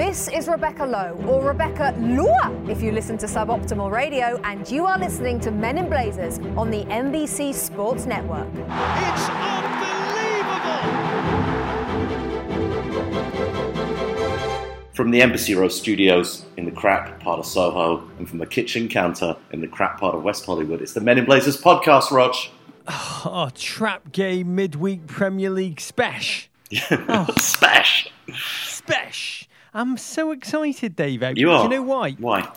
[0.00, 4.86] This is Rebecca Lowe, or Rebecca Lua if you listen to Suboptimal Radio, and you
[4.86, 8.48] are listening to Men in Blazers on the NBC Sports Network.
[8.48, 9.74] It's unbelievable!
[14.94, 18.88] From the Embassy Row studios in the crap part of Soho, and from the kitchen
[18.88, 22.34] counter in the crap part of West Hollywood, it's the Men in Blazers podcast, Rog.
[23.26, 26.46] Oh, trap game midweek Premier League spesh.
[26.90, 27.26] Oh.
[27.36, 28.10] Spash!
[28.30, 29.46] Spesh.
[29.72, 31.22] I'm so excited, Dave.
[31.36, 31.58] You are.
[31.68, 32.12] Do you know why?
[32.12, 32.50] Why?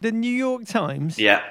[0.00, 1.42] The New York Times, Yeah.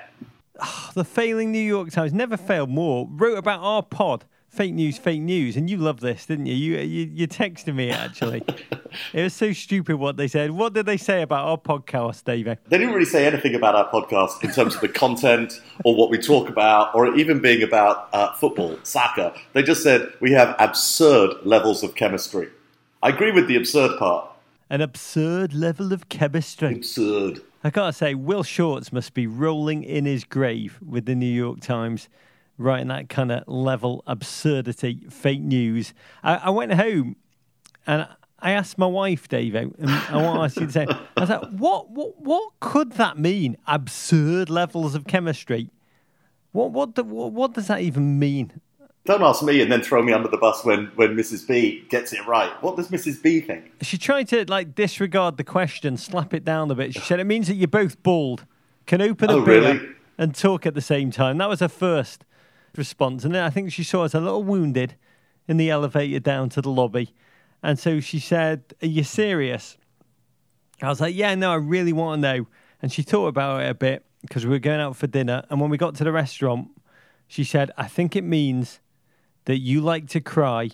[0.96, 5.22] the failing New York Times, never failed more, wrote about our pod, fake news, fake
[5.22, 6.56] news, and you love this, didn't you?
[6.56, 8.44] You you, you texted me actually.
[9.14, 10.52] it was so stupid what they said.
[10.52, 12.46] What did they say about our podcast, Dave?
[12.46, 16.10] They didn't really say anything about our podcast in terms of the content or what
[16.10, 19.34] we talk about or even being about uh, football, soccer.
[19.54, 22.48] They just said we have absurd levels of chemistry.
[23.04, 24.26] I agree with the absurd part.
[24.70, 26.76] An absurd level of chemistry.
[26.76, 27.42] Absurd.
[27.64, 31.60] I gotta say, Will Shortz must be rolling in his grave with the New York
[31.60, 32.08] Times,
[32.58, 35.94] writing that kind of level absurdity, fake news.
[36.24, 37.16] I, I went home
[37.88, 38.08] and
[38.42, 40.90] I asked my wife, Dave, and I want to ask you the same.
[41.18, 43.58] I was like, what, what, what could that mean?
[43.68, 45.70] Absurd levels of chemistry.
[46.52, 48.62] What, what, the, what, what does that even mean?
[49.10, 51.48] Don't ask me and then throw me under the bus when, when Mrs.
[51.48, 52.52] B gets it right.
[52.62, 53.20] What does Mrs.
[53.24, 53.72] B think?
[53.82, 56.94] She tried to like disregard the question, slap it down a bit.
[56.94, 58.46] She said it means that you're both bald,
[58.86, 59.90] can open a Oh, beer really?
[60.20, 61.40] and talk at the same time.
[61.40, 62.24] That was her first
[62.78, 64.94] response, and then I think she saw us a little wounded
[65.48, 67.12] in the elevator down to the lobby,
[67.64, 69.80] and so she said, "Are you serious?"
[70.84, 72.48] I was like, "Yeah, no, I really want to know."
[72.80, 75.60] And she thought about it a bit because we were going out for dinner, and
[75.60, 76.68] when we got to the restaurant,
[77.28, 78.80] she said, "I think it means
[79.50, 80.70] that you like to cry."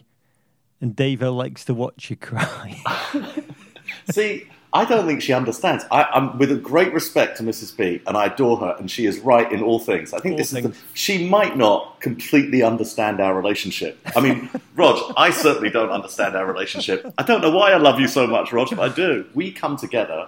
[0.82, 2.82] And Davo likes to watch you cry.
[4.12, 5.86] See, I don't think she understands.
[5.90, 7.76] I, I'm with a great respect to Mrs.
[7.78, 10.14] B, and I adore her, and she is right in all things.
[10.14, 13.98] I think All this is the, she might not completely understand our relationship.
[14.18, 17.10] I mean, Rog, I certainly don't understand our relationship.
[17.18, 19.26] I don't know why I love you so much, Rog, but I do.
[19.34, 20.28] We come together.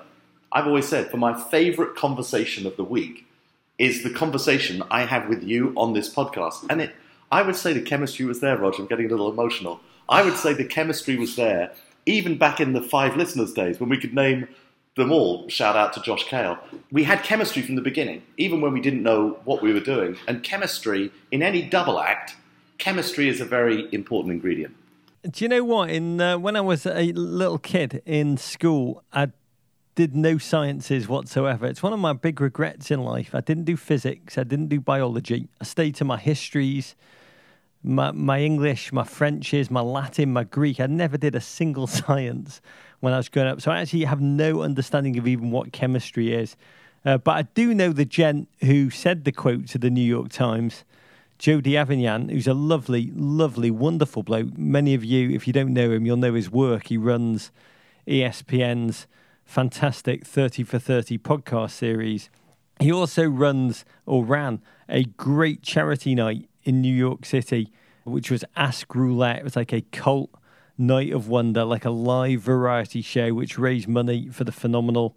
[0.53, 3.27] I've always said, for my favourite conversation of the week
[3.77, 6.95] is the conversation I have with you on this podcast, and it.
[7.31, 8.81] I would say the chemistry was there, Roger.
[8.81, 9.79] I'm getting a little emotional.
[10.09, 11.73] I would say the chemistry was there
[12.07, 14.47] even back in the five listeners days when we could name
[14.95, 15.47] them all.
[15.49, 16.57] Shout out to Josh Kale.
[16.91, 20.17] We had chemistry from the beginning, even when we didn't know what we were doing.
[20.27, 22.35] And chemistry, in any double act,
[22.77, 24.75] chemistry is a very important ingredient.
[25.29, 25.89] Do you know what?
[25.89, 29.31] In uh, when I was a little kid in school, I
[29.95, 31.65] did no sciences whatsoever.
[31.65, 33.35] It's one of my big regrets in life.
[33.35, 34.37] I didn't do physics.
[34.37, 35.49] I didn't do biology.
[35.59, 36.95] I stayed to my histories,
[37.87, 40.79] my my English, my Frenches, my Latin, my Greek.
[40.79, 42.61] I never did a single science
[42.99, 43.61] when I was growing up.
[43.61, 46.55] So I actually have no understanding of even what chemistry is.
[47.05, 50.29] Uh, but I do know the gent who said the quote to the New York
[50.29, 50.83] Times.
[51.37, 54.57] Jody Avirgan, who's a lovely, lovely, wonderful bloke.
[54.57, 56.87] Many of you, if you don't know him, you'll know his work.
[56.87, 57.51] He runs
[58.07, 59.05] ESPN's
[59.45, 62.31] fantastic 30 for 30 podcast series.
[62.79, 67.71] He also runs or ran a great charity night in New York City,
[68.03, 69.37] which was Ask Roulette.
[69.37, 70.29] It was like a cult
[70.77, 75.15] night of wonder, like a live variety show, which raised money for the phenomenal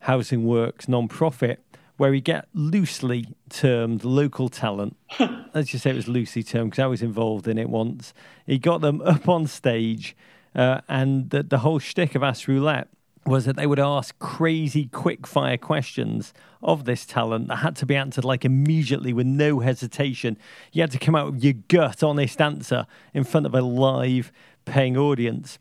[0.00, 1.60] Housing Works non-profit,
[1.96, 4.96] where he get loosely termed local talent.
[5.54, 8.14] Let's just say it was loosely termed because I was involved in it once.
[8.46, 10.16] He got them up on stage,
[10.54, 12.88] uh, and the, the whole shtick of Ask Roulette
[13.26, 16.32] was that they would ask crazy quick fire questions
[16.62, 20.38] of this talent that had to be answered like immediately with no hesitation.
[20.72, 24.30] You had to come out with your gut honest answer in front of a live
[24.64, 25.58] paying audience.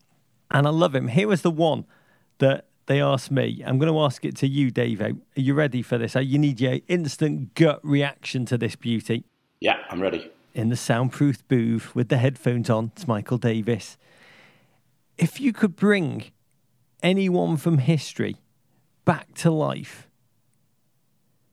[0.52, 1.08] And I love him.
[1.08, 1.86] Here was the one
[2.38, 3.64] that they asked me.
[3.66, 5.02] I'm going to ask it to you, Dave.
[5.02, 6.16] Are you ready for this?
[6.16, 9.26] You need your instant gut reaction to this beauty.
[9.60, 10.32] Yeah, I'm ready.
[10.54, 13.98] In the soundproof booth with the headphones on, it's Michael Davies.
[15.18, 16.32] If you could bring
[17.06, 18.36] anyone from history
[19.06, 20.08] back to life,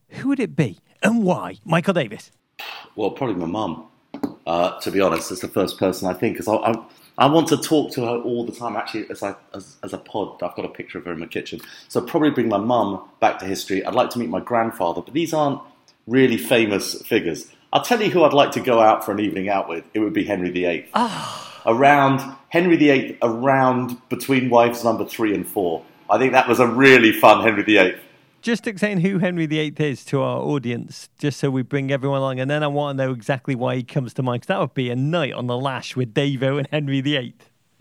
[0.08, 1.58] who would it be and why?
[1.64, 2.32] Michael Davies.
[2.96, 3.86] Well, probably my mum.
[4.46, 6.84] Uh, to be honest, it's the first person I think because I, I,
[7.18, 8.76] I want to talk to her all the time.
[8.76, 11.26] Actually, as, I, as, as a pod, I've got a picture of her in my
[11.26, 11.60] kitchen.
[11.88, 13.84] So I'd probably bring my mum back to history.
[13.84, 15.60] I'd like to meet my grandfather, but these aren't
[16.06, 17.52] really famous figures.
[17.72, 19.84] I'll tell you who I'd like to go out for an evening out with.
[19.94, 20.88] It would be Henry VIII.
[21.66, 25.84] Around Henry VIII, around between wives number three and four.
[26.10, 27.94] I think that was a really fun Henry VIII.
[28.42, 32.40] Just explain who Henry VIII is to our audience, just so we bring everyone along.
[32.40, 34.74] And then I want to know exactly why he comes to mind, because that would
[34.74, 37.34] be a night on the lash with Davo and Henry VIII.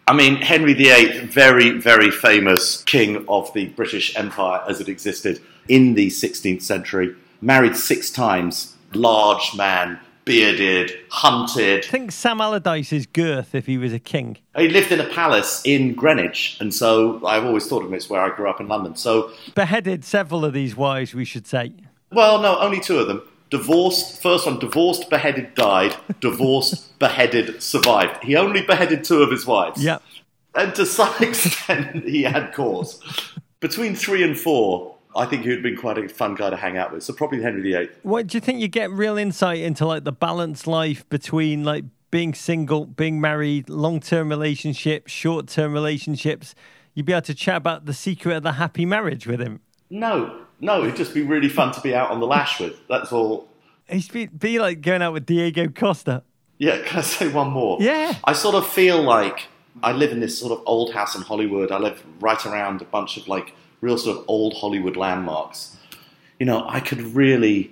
[0.08, 5.42] I mean, Henry VIII, very, very famous king of the British Empire as it existed
[5.68, 11.86] in the 16th century, married six times, large man, bearded, hunted.
[11.86, 14.38] I think Sam Allardyce's girth if he was a king.
[14.56, 18.10] He lived in a palace in Greenwich, and so I've always thought of him as
[18.10, 18.96] where I grew up in London.
[18.96, 21.74] So, Beheaded several of these wives, we should say.
[22.12, 23.22] well, no, only two of them.
[23.50, 25.96] Divorced, first one, divorced, beheaded, died.
[26.22, 28.24] Divorced, beheaded, survived.
[28.24, 29.84] He only beheaded two of his wives.
[29.84, 29.98] Yeah.
[30.56, 33.02] And to some extent, he had cause.
[33.60, 36.56] Between three and four, I think he would have been quite a fun guy to
[36.56, 37.04] hang out with.
[37.04, 37.90] So probably Henry VIII.
[38.04, 41.86] What do you think you get real insight into like the balanced life between like
[42.12, 46.56] being single, being married, long term relationships, short term relationships?
[46.94, 49.62] You'd be able to chat about the secret of the happy marriage with him.
[49.90, 52.76] No, no, it'd just be really fun to be out on the lash with.
[52.88, 53.50] That's all.
[53.90, 56.24] He'd be, be like going out with Diego Costa.
[56.58, 57.78] Yeah, can I say one more?
[57.82, 58.14] Yeah.
[58.24, 59.48] I sort of feel like
[59.84, 61.72] I live in this sort of old house in Hollywood.
[61.72, 65.76] I live right around a bunch of like real sort of old Hollywood landmarks.
[66.40, 67.72] You know, I could really,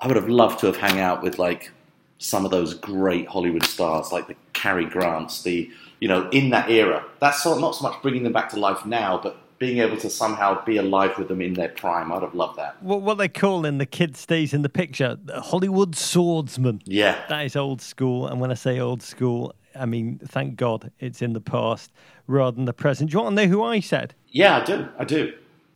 [0.00, 1.70] I would have loved to have hung out with like
[2.18, 5.70] some of those great Hollywood stars, like the Cary Grants, the
[6.00, 7.04] you know, in that era.
[7.20, 10.10] That's sort not so much bringing them back to life now, but being able to
[10.10, 12.12] somehow be alive with them in their prime.
[12.12, 12.82] I'd have loved that.
[12.82, 16.82] What, what they call in the kid stays in the picture, Hollywood swordsman.
[16.84, 17.24] Yeah.
[17.28, 18.26] That is old school.
[18.26, 21.92] And when I say old school, I mean, thank God it's in the past
[22.26, 23.10] rather than the present.
[23.10, 24.14] Do you want to know who I said?
[24.28, 24.88] Yeah, I do.
[24.98, 25.32] I do.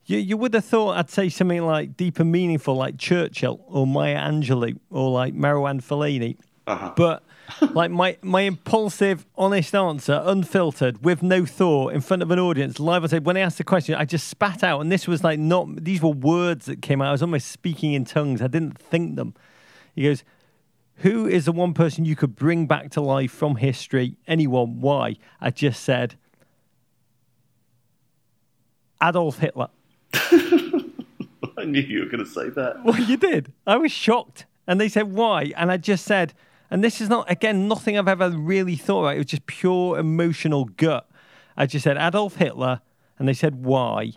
[0.07, 3.87] You, you would have thought I'd say something like deep and meaningful, like Churchill or
[3.87, 6.39] Maya Angelou or like Marwan Fellaini.
[6.67, 6.93] Uh-huh.
[6.97, 7.23] But
[7.73, 12.79] like my, my impulsive, honest answer, unfiltered, with no thought, in front of an audience,
[12.79, 13.23] live on tape.
[13.23, 15.85] When I asked the question, I just spat out, and this was like not.
[15.85, 17.09] These were words that came out.
[17.09, 18.43] I was almost speaking in tongues.
[18.43, 19.35] I didn't think them.
[19.95, 20.25] He goes,
[20.99, 24.17] "Who is the one person you could bring back to life from history?
[24.27, 24.81] Anyone?
[24.81, 26.17] Why?" I just said,
[29.03, 29.69] Adolf Hitler.
[30.13, 32.85] I knew you were going to say that.
[32.85, 33.53] Well, you did.
[33.67, 34.47] I was shocked.
[34.67, 35.53] And they said, why?
[35.57, 36.35] And I just said,
[36.71, 39.15] and this is not, again, nothing I've ever really thought about.
[39.15, 41.09] It was just pure emotional gut.
[41.57, 42.83] I just said, Adolf Hitler.
[43.19, 44.13] And they said, why?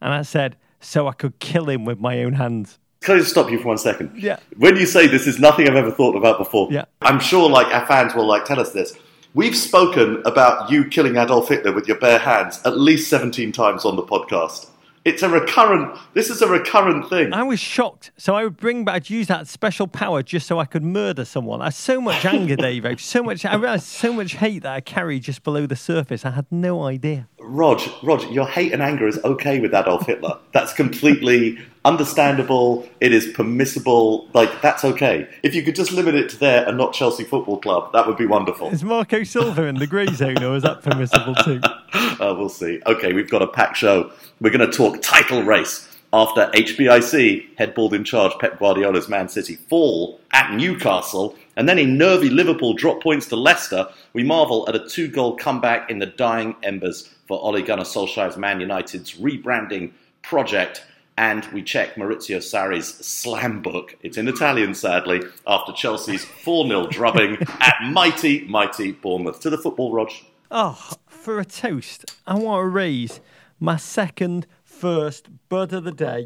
[0.00, 2.78] And I said, so I could kill him with my own hands.
[3.06, 4.10] Can I just stop you for one second?
[4.16, 4.40] Yeah.
[4.56, 6.86] When you say this is nothing I've ever thought about before, Yeah.
[7.02, 8.94] I'm sure like our fans will like tell us this.
[9.32, 13.84] We've spoken about you killing Adolf Hitler with your bare hands at least 17 times
[13.84, 14.70] on the podcast.
[15.04, 15.96] It's a recurrent.
[16.14, 17.32] This is a recurrent thing.
[17.32, 18.10] I was shocked.
[18.16, 21.24] So I would bring back, I'd use that special power just so I could murder
[21.24, 21.60] someone.
[21.62, 23.00] I had so much anger, Dave.
[23.00, 26.24] So much, I realized so much hate that I carry just below the surface.
[26.24, 27.28] I had no idea.
[27.38, 30.38] Rog, Rog, your hate and anger is okay with Adolf Hitler.
[30.52, 31.56] That's completely
[31.86, 32.86] understandable.
[33.00, 34.28] It is permissible.
[34.34, 35.28] Like that's okay.
[35.42, 38.18] If you could just limit it to there and not Chelsea Football Club, that would
[38.18, 38.68] be wonderful.
[38.68, 41.60] Is Marco Silva in the grey zone or is that permissible too?
[42.18, 42.80] Uh, we'll see.
[42.86, 44.10] Okay, we've got a packed show.
[44.40, 49.56] We're going to talk title race after HBIC headballed in charge Pep Guardiola's Man City
[49.56, 53.88] fall at Newcastle, and then in nervy Liverpool drop points to Leicester.
[54.14, 58.60] We marvel at a two-goal comeback in the dying embers for Ole Gunnar Solskjaer's Man
[58.60, 59.92] United's rebranding
[60.22, 60.84] project.
[61.18, 63.96] And we check Maurizio Sarri's slam book.
[64.02, 69.40] It's in Italian, sadly, after Chelsea's 4 0 drubbing at mighty, mighty Bournemouth.
[69.40, 70.10] To the football, Rog.
[70.50, 73.20] Oh, for a toast, I want to raise
[73.58, 76.24] my second first bud of the day.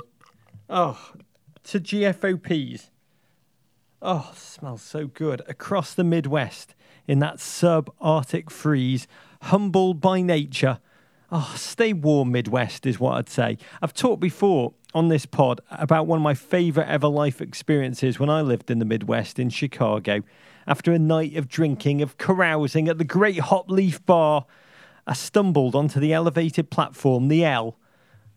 [0.68, 1.12] Oh,
[1.64, 2.90] to GFOPs.
[4.02, 5.42] Oh, smells so good.
[5.46, 6.74] Across the Midwest
[7.06, 9.06] in that sub-Arctic freeze,
[9.42, 10.78] humbled by nature.
[11.32, 13.58] Oh, stay warm, Midwest, is what I'd say.
[13.80, 18.30] I've talked before on this pod about one of my favourite ever life experiences when
[18.30, 20.22] I lived in the Midwest in Chicago.
[20.66, 24.46] After a night of drinking, of carousing at the Great Hop Leaf Bar,
[25.06, 27.76] I stumbled onto the elevated platform, the L,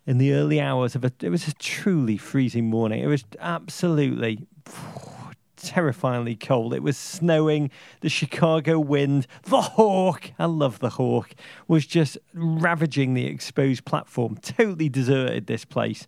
[0.05, 1.11] in the early hours of a.
[1.21, 3.03] It was a truly freezing morning.
[3.03, 4.47] It was absolutely
[5.57, 6.73] terrifyingly cold.
[6.73, 7.69] It was snowing.
[8.01, 11.35] The Chicago wind, the hawk, I love the hawk,
[11.67, 14.37] was just ravaging the exposed platform.
[14.37, 16.07] Totally deserted this place.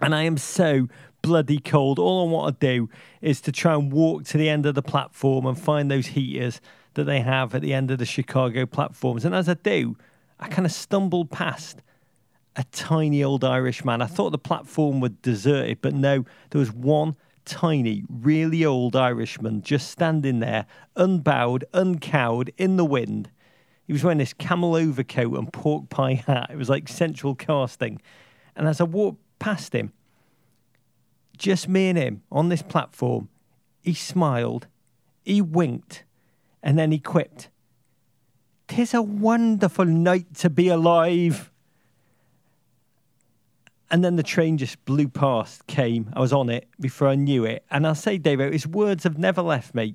[0.00, 0.88] And I am so
[1.22, 1.98] bloody cold.
[1.98, 2.90] All I want to do
[3.22, 6.60] is to try and walk to the end of the platform and find those heaters
[6.94, 9.24] that they have at the end of the Chicago platforms.
[9.24, 9.96] And as I do,
[10.38, 11.80] I kind of stumbled past
[12.56, 14.02] a tiny old Irish man.
[14.02, 19.62] I thought the platform was deserted, but no, there was one tiny, really old Irishman
[19.62, 23.30] just standing there, unbowed, uncowed, in the wind.
[23.86, 26.50] He was wearing this camel overcoat and pork pie hat.
[26.50, 28.00] It was like central casting.
[28.56, 29.92] And as I walked past him,
[31.36, 33.28] just me and him on this platform,
[33.82, 34.66] he smiled,
[35.22, 36.02] he winked,
[36.62, 37.50] and then he quipped,
[38.68, 41.50] Tis a wonderful night to be alive.
[43.90, 46.10] And then the train just blew past, came.
[46.14, 47.66] I was on it before I knew it.
[47.70, 49.94] And I'll say, Davo, his words have never left me.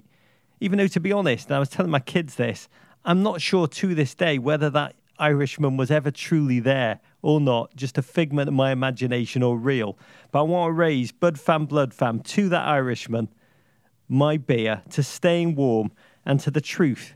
[0.59, 2.69] Even though, to be honest, and I was telling my kids this,
[3.03, 7.75] I'm not sure to this day whether that Irishman was ever truly there or not,
[7.75, 9.97] just a figment of my imagination or real.
[10.31, 13.29] But I want to raise Bud Fam Blood Fam to that Irishman,
[14.07, 15.91] my beer, to staying warm
[16.25, 17.15] and to the truth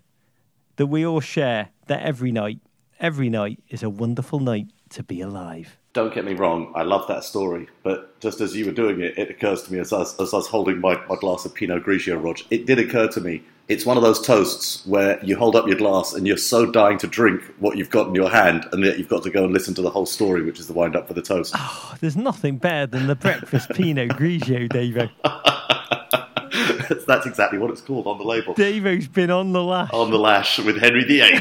[0.76, 2.60] that we all share that every night,
[3.00, 5.78] every night is a wonderful night to be alive.
[5.94, 9.18] Don't get me wrong, I love that story, but just as you were doing it,
[9.18, 11.54] it occurs to me as I was, as I was holding my, my glass of
[11.54, 13.44] Pinot Grigio, Rog, it did occur to me.
[13.70, 16.98] It's one of those toasts where you hold up your glass and you're so dying
[16.98, 19.54] to drink what you've got in your hand, and yet you've got to go and
[19.54, 21.54] listen to the whole story, which is the wind up for the toast.
[21.58, 25.10] Oh, there's nothing better than the breakfast Pinot Grigio, Davo.
[27.08, 28.54] That's exactly what it's called on the label.
[28.54, 29.90] Davo's been on the lash.
[29.94, 31.40] On the lash with Henry VIII.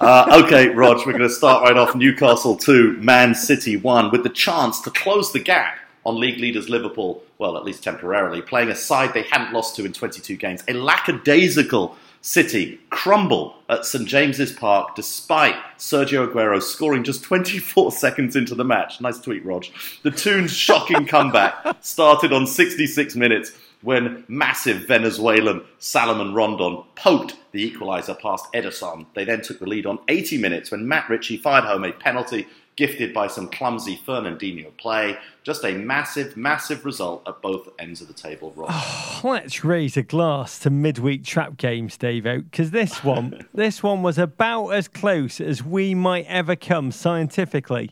[0.00, 1.96] uh, okay, Rog, we're going to start right off.
[1.96, 6.68] Newcastle 2, Man City 1, with the chance to close the gap on league leaders
[6.68, 10.62] Liverpool, well, at least temporarily, playing a side they hadn't lost to in 22 games.
[10.68, 18.34] A lackadaisical City crumble at St James's Park despite Sergio Aguero scoring just 24 seconds
[18.34, 19.00] into the match.
[19.00, 19.66] Nice tweet, Rog.
[20.02, 23.52] The Toon's shocking comeback started on 66 minutes
[23.82, 29.06] when massive Venezuelan Salomon Rondon poked the equaliser past Ederson.
[29.14, 32.48] They then took the lead on 80 minutes when Matt Ritchie fired home a penalty
[32.78, 35.18] gifted by some clumsy Fernandinho play.
[35.42, 38.68] Just a massive, massive result at both ends of the table, Rob.
[38.70, 44.04] Oh, let's raise a glass to midweek trap games, Dave, because this one, this one
[44.04, 47.90] was about as close as we might ever come scientifically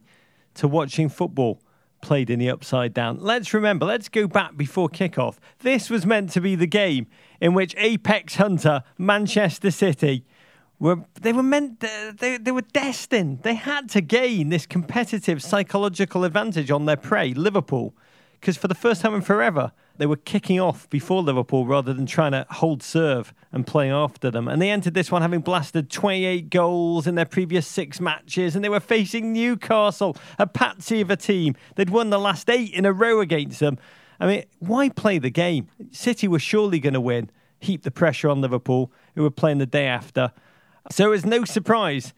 [0.54, 1.60] to watching football
[2.00, 3.18] played in the upside down.
[3.20, 5.38] Let's remember, let's go back before kickoff.
[5.58, 7.08] This was meant to be the game
[7.40, 10.24] in which Apex Hunter, Manchester City,
[10.78, 13.42] were they were meant they, they were destined.
[13.42, 17.94] They had to gain this competitive psychological advantage on their prey, Liverpool,
[18.32, 22.06] because for the first time in forever, they were kicking off before Liverpool rather than
[22.06, 24.48] trying to hold serve and play after them.
[24.48, 28.64] And they entered this one having blasted 28 goals in their previous six matches, and
[28.64, 31.56] they were facing Newcastle, a patsy of a team.
[31.76, 33.78] They'd won the last eight in a row against them.
[34.20, 35.68] I mean, why play the game?
[35.90, 39.66] City were surely going to win, heap the pressure on Liverpool, who were playing the
[39.66, 40.32] day after.
[40.90, 42.14] So it's no surprise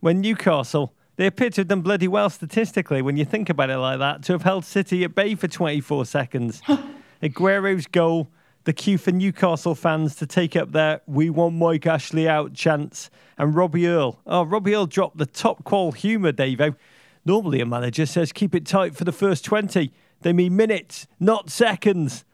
[0.00, 3.78] when Newcastle, they appear to have done bloody well statistically when you think about it
[3.78, 6.62] like that, to have held City at bay for 24 seconds.
[7.22, 8.28] Aguero's goal,
[8.64, 13.10] the cue for Newcastle fans to take up their We Want Mike Ashley Out chance,
[13.36, 14.20] and Robbie Earle.
[14.26, 16.76] Oh, Robbie Earle dropped the top qual humour, Davo.
[17.24, 19.92] Normally a manager says keep it tight for the first 20.
[20.22, 22.24] They mean minutes, not seconds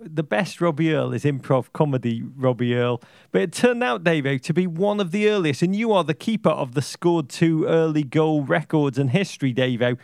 [0.00, 3.02] the best Robbie Earle is improv comedy Robbie Earle.
[3.32, 6.04] But it turned out, Davo, eh, to be one of the earliest, and you are
[6.04, 9.92] the keeper of the scored two early goal records in history, Davo.
[9.92, 9.94] Eh?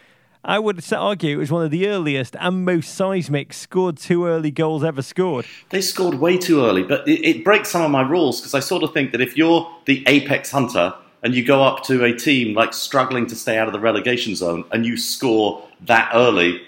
[0.45, 4.53] I would argue it was one of the earliest and most seismic scored two early
[4.53, 5.45] goals ever scored.
[5.71, 8.61] They scored way too early, but it, it breaks some of my rules because I
[8.61, 12.13] sort of think that if you're the apex hunter and you go up to a
[12.13, 16.63] team like struggling to stay out of the relegation zone and you score that early,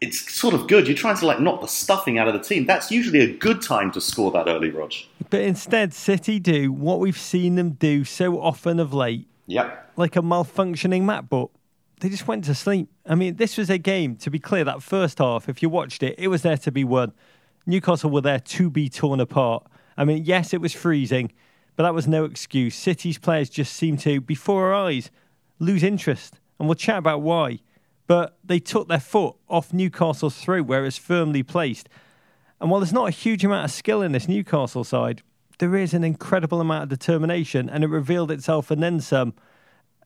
[0.00, 0.88] it's sort of good.
[0.88, 2.64] You're trying to like knock the stuffing out of the team.
[2.64, 4.92] That's usually a good time to score that early, Rog.
[5.28, 9.28] But instead, City do what we've seen them do so often of late.
[9.46, 9.92] Yep.
[9.96, 11.50] Like a malfunctioning MacBook.
[12.00, 12.88] They just went to sleep.
[13.06, 16.02] I mean, this was a game, to be clear, that first half, if you watched
[16.02, 17.12] it, it was there to be won.
[17.66, 19.66] Newcastle were there to be torn apart.
[19.98, 21.30] I mean, yes, it was freezing,
[21.76, 22.74] but that was no excuse.
[22.74, 25.10] City's players just seemed to, before our eyes,
[25.58, 26.40] lose interest.
[26.58, 27.60] And we'll chat about why
[28.10, 31.88] but they took their foot off Newcastle's throat where it's firmly placed.
[32.60, 35.22] And while there's not a huge amount of skill in this Newcastle side,
[35.60, 39.32] there is an incredible amount of determination, and it revealed itself and then some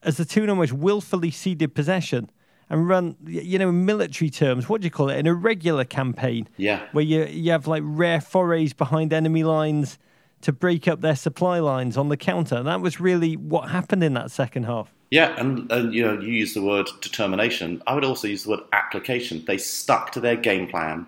[0.03, 2.31] as the two almost willfully ceded possession
[2.69, 5.19] and run, you know, in military terms, what do you call it?
[5.19, 6.47] An irregular campaign.
[6.59, 6.87] Yeah.
[6.93, 9.99] Where you, you have like rare forays behind enemy lines
[10.45, 12.63] to break up their supply lines on the counter.
[12.63, 14.93] That was really what happened in that second half.
[15.11, 17.83] Yeah, and, and you know, you use the word determination.
[17.87, 19.45] I would also use the word application.
[19.47, 21.07] They stuck to their game plan,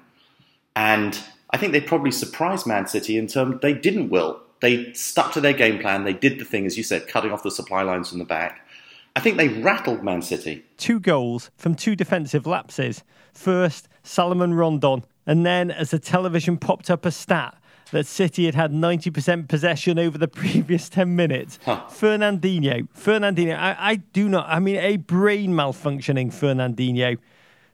[0.75, 1.19] and
[1.51, 4.41] I think they probably surprised Man City in terms they didn't will.
[4.61, 6.05] They stuck to their game plan.
[6.05, 8.67] They did the thing, as you said, cutting off the supply lines from the back.
[9.15, 10.65] I think they rattled Man City.
[10.77, 13.03] Two goals from two defensive lapses.
[13.33, 17.57] First, Salomon Rondon, and then as the television popped up a stat
[17.93, 21.59] that City had had 90% possession over the previous 10 minutes.
[21.65, 21.85] Huh.
[21.89, 27.19] Fernandinho, Fernandinho, I, I, do not, I mean, a brain malfunctioning Fernandinho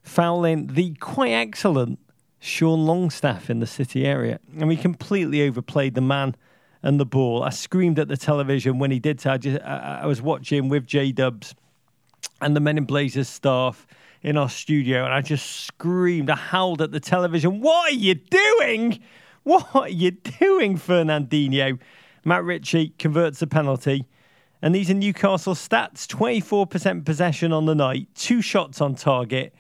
[0.03, 1.99] fouling the quite excellent
[2.41, 4.41] Sean Longstaff in the City area.
[4.59, 6.35] And we completely overplayed the man
[6.83, 7.43] and the ball.
[7.43, 9.31] I screamed at the television when he did so.
[9.31, 11.55] I, just, I, I was watching with J Dubs
[12.41, 13.87] and the Men in Blazers staff
[14.23, 16.31] in our studio, and I just screamed.
[16.31, 17.61] I howled at the television.
[17.61, 19.01] What are you doing?
[19.45, 21.79] What are you doing, Fernandinho?
[22.25, 24.07] Matt Ritchie converts a penalty.
[24.61, 29.53] And these are Newcastle stats 24% possession on the night, two shots on target,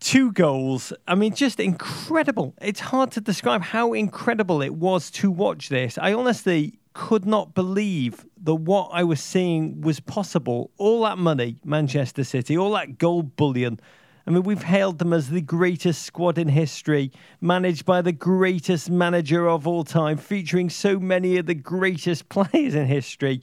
[0.00, 0.94] two goals.
[1.06, 2.54] I mean, just incredible.
[2.62, 5.98] It's hard to describe how incredible it was to watch this.
[5.98, 10.70] I honestly could not believe that what I was seeing was possible.
[10.78, 13.78] All that money, Manchester City, all that gold bullion.
[14.26, 17.10] I mean, we've hailed them as the greatest squad in history,
[17.40, 22.74] managed by the greatest manager of all time, featuring so many of the greatest players
[22.74, 23.42] in history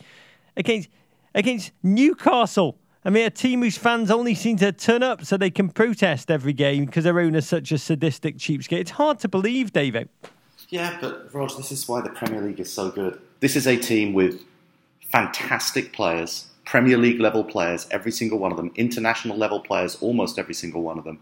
[0.55, 0.89] against
[1.33, 5.49] against Newcastle I mean, a team whose fans only seem to turn up so they
[5.49, 8.81] can protest every game because their owner's such a sadistic cheapskate.
[8.81, 10.09] It's hard to believe, David.
[10.67, 13.21] Yeah, but Rog, this is why the Premier League is so good.
[13.39, 14.41] This is a team with
[14.99, 20.37] fantastic players, Premier League level players, every single one of them, international level players, almost
[20.37, 21.19] every single one of them,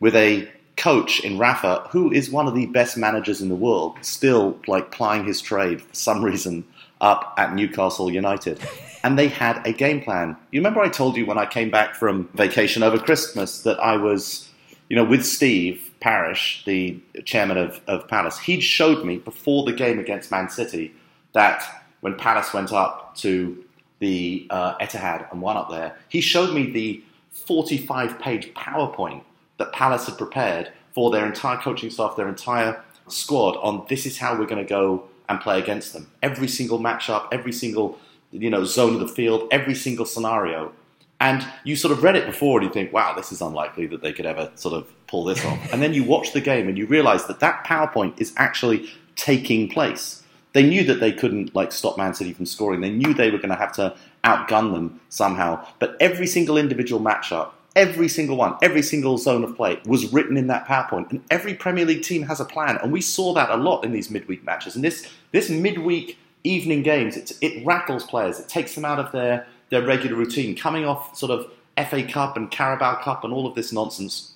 [0.00, 3.96] with a coach in Rafa who is one of the best managers in the world,
[4.02, 6.64] still like plying his trade for some reason
[7.00, 8.60] up at Newcastle United
[9.02, 10.36] and they had a game plan.
[10.50, 13.96] You remember I told you when I came back from vacation over Christmas that I
[13.96, 14.48] was,
[14.88, 18.38] you know, with Steve Parish, the chairman of, of Palace.
[18.38, 20.94] He'd showed me before the game against Man City
[21.32, 23.64] that when Palace went up to
[23.98, 29.22] the uh, Etihad and won up there, he showed me the 45 page PowerPoint
[29.58, 34.18] that Palace had prepared for their entire coaching staff, their entire squad on this is
[34.18, 36.10] how we're going to go and play against them.
[36.22, 37.98] Every single matchup, every single
[38.32, 40.72] you know, zone of the field, every single scenario.
[41.20, 44.02] And you sort of read it before and you think, wow, this is unlikely that
[44.02, 45.72] they could ever sort of pull this off.
[45.72, 49.68] and then you watch the game and you realize that that PowerPoint is actually taking
[49.68, 50.22] place.
[50.52, 52.80] They knew that they couldn't like stop Man City from scoring.
[52.80, 55.66] They knew they were going to have to outgun them somehow.
[55.78, 60.36] But every single individual matchup, every single one, every single zone of play was written
[60.36, 61.10] in that PowerPoint.
[61.10, 62.78] And every Premier League team has a plan.
[62.82, 64.74] And we saw that a lot in these midweek matches.
[64.74, 68.40] And this this midweek evening games, it, it rattles players.
[68.40, 70.56] It takes them out of their, their regular routine.
[70.56, 71.52] Coming off sort of
[71.88, 74.32] FA Cup and Carabao Cup and all of this nonsense,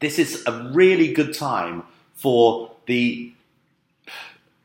[0.00, 1.82] this is a really good time
[2.14, 3.32] for the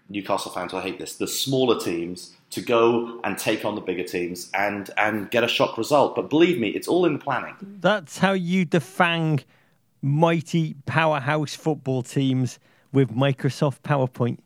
[0.10, 4.04] Newcastle fans will hate this, the smaller teams to go and take on the bigger
[4.04, 6.16] teams and, and get a shock result.
[6.16, 7.56] But believe me, it's all in the planning.
[7.62, 9.44] That's how you defang
[10.02, 12.60] mighty powerhouse football teams
[12.92, 14.38] with Microsoft PowerPoint.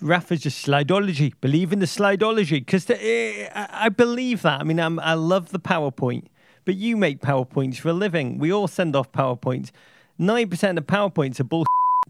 [0.00, 1.34] Rafa's just slideology.
[1.40, 4.60] Believe in the slideology because eh, I believe that.
[4.60, 6.26] I mean, I'm, i love the PowerPoint,
[6.64, 8.38] but you make PowerPoints for a living.
[8.38, 9.70] We all send off PowerPoints.
[10.16, 11.66] Nine percent of PowerPoints are bullshit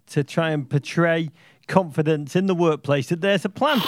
[0.09, 1.31] to try and portray
[1.69, 3.81] confidence in the workplace that there's a plan.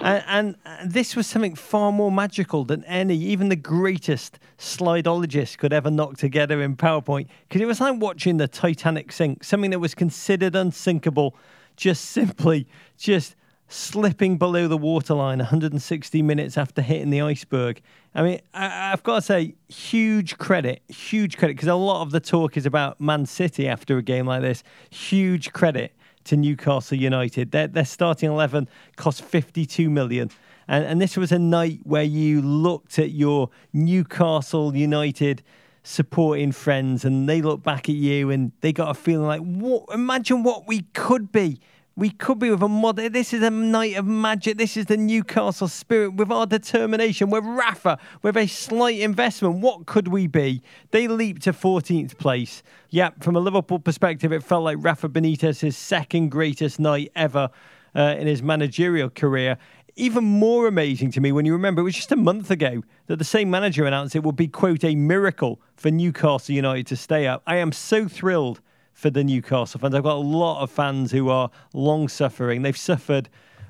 [0.00, 5.72] And, and, this was something far more magical than any, even the greatest slideologist could
[5.72, 7.26] ever knock together in PowerPoint.
[7.48, 11.34] Because it was like watching the Titanic sink, something that was considered unsinkable
[11.76, 13.34] just simply just
[13.68, 17.80] slipping below the waterline 160 minutes after hitting the iceberg.
[18.14, 22.10] I mean, I, have got to say, huge credit, huge credit, because a lot of
[22.10, 24.62] the talk is about Man City after a game like this.
[24.90, 25.92] Huge credit
[26.28, 27.50] to Newcastle United.
[27.50, 30.30] Their, their starting 11 cost 52 million.
[30.66, 35.42] And, and this was a night where you looked at your Newcastle United
[35.82, 39.84] supporting friends and they look back at you and they got a feeling like, what?
[39.92, 41.60] Imagine what we could be.
[41.98, 42.94] We could be with a mod.
[42.94, 44.56] This is a night of magic.
[44.56, 49.56] This is the Newcastle spirit with our determination, with Rafa, with a slight investment.
[49.56, 50.62] What could we be?
[50.92, 52.62] They leaped to 14th place.
[52.90, 57.50] Yep, from a Liverpool perspective, it felt like Rafa Benitez's second greatest night ever
[57.96, 59.58] uh, in his managerial career
[59.96, 63.16] even more amazing to me when you remember it was just a month ago that
[63.16, 67.26] the same manager announced it would be, quote, a miracle for Newcastle United to stay
[67.26, 67.42] up.
[67.48, 68.60] I am so thrilled
[68.98, 69.94] for the Newcastle fans.
[69.94, 72.62] I've got a lot of fans who are long suffering.
[72.62, 73.28] They've suffered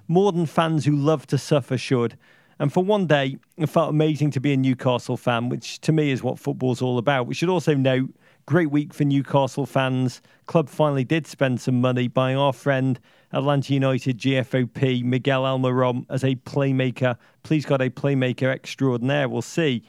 [0.08, 2.16] more than fans who love to suffer should.
[2.58, 6.12] And for one day, it felt amazing to be a Newcastle fan, which to me
[6.12, 7.26] is what football's all about.
[7.26, 8.08] We should also note
[8.46, 10.22] great week for Newcastle fans.
[10.46, 12.98] Club finally did spend some money buying our friend
[13.34, 17.18] Atlanta United GFOP Miguel Almiron as a playmaker.
[17.42, 19.28] Please God, a playmaker extraordinaire.
[19.28, 19.82] We'll see.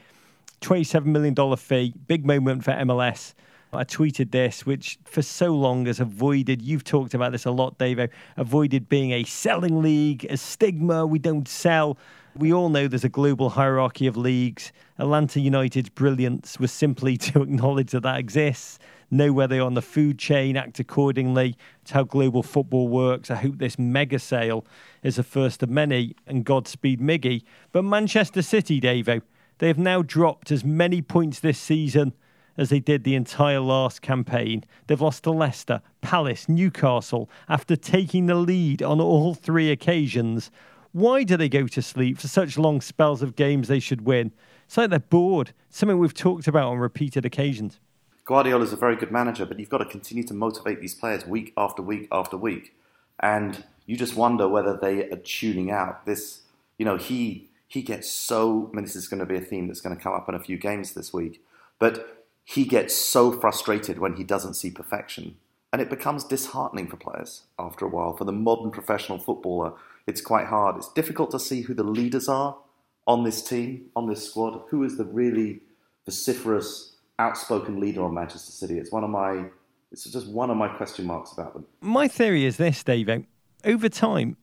[0.60, 3.34] $27 million fee, big moment for MLS.
[3.72, 7.78] I tweeted this, which for so long has avoided, you've talked about this a lot,
[7.78, 11.98] Davo, uh, avoided being a selling league, a stigma, we don't sell.
[12.36, 14.72] We all know there's a global hierarchy of leagues.
[14.98, 18.80] Atlanta United's brilliance was simply to acknowledge that that exists,
[19.12, 21.56] know where they are on the food chain, act accordingly.
[21.84, 23.30] It's how global football works.
[23.30, 24.66] I hope this mega sale
[25.04, 27.44] is the first of many, and Godspeed Miggy.
[27.72, 29.22] But Manchester City, Davo, uh,
[29.60, 32.14] they have now dropped as many points this season
[32.60, 34.66] as they did the entire last campaign.
[34.88, 40.52] They've lost to Leicester, Palace, Newcastle after taking the lead on all three occasions.
[40.92, 44.34] Why do they go to sleep for such long spells of games they should win?
[44.66, 47.80] It's like they're bored, something we've talked about on repeated occasions.
[48.26, 51.26] Guardiola is a very good manager, but you've got to continue to motivate these players
[51.26, 52.76] week after week after week.
[53.20, 56.06] And you just wonder whether they are tuning out.
[56.06, 56.42] This,
[56.78, 59.68] you know, he he gets so, I mean, this is going to be a theme
[59.68, 61.42] that's going to come up in a few games this week,
[61.78, 62.19] but
[62.50, 65.36] he gets so frustrated when he doesn't see perfection.
[65.72, 68.18] And it becomes disheartening for players after a while.
[68.18, 69.74] For the modern professional footballer,
[70.08, 70.76] it's quite hard.
[70.78, 72.58] It's difficult to see who the leaders are
[73.06, 74.64] on this team, on this squad.
[74.70, 75.62] Who is the really
[76.06, 78.80] vociferous, outspoken leader on Manchester City?
[78.80, 79.46] It's one of my
[79.92, 81.68] it's just one of my question marks about them.
[81.82, 83.26] My theory is this, Dave.
[83.64, 84.38] Over time,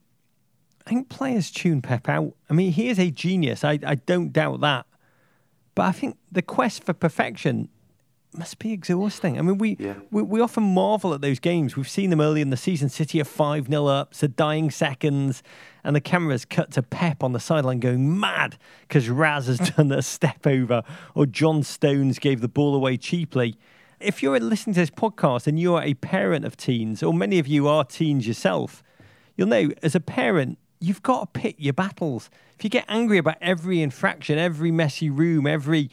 [0.87, 2.35] I think players tune Pep out.
[2.49, 3.65] I mean, he is a genius.
[3.65, 4.87] I, I don't doubt that.
[5.75, 7.69] But I think the quest for perfection
[8.37, 9.39] must be exhausting.
[9.39, 9.95] I mean, we, yeah.
[10.11, 11.77] we, we often marvel at those games.
[11.77, 12.89] We've seen them early in the season.
[12.89, 15.43] City are 5 0 up, so dying seconds,
[15.85, 19.93] and the cameras cut to Pep on the sideline going mad because Raz has done
[19.93, 20.83] a step over
[21.15, 23.57] or John Stones gave the ball away cheaply.
[23.99, 27.47] If you're listening to this podcast and you're a parent of teens, or many of
[27.47, 28.83] you are teens yourself,
[29.37, 32.31] you'll know as a parent, you've got to pick your battles.
[32.59, 35.91] If you get angry about every infraction, every messy room, every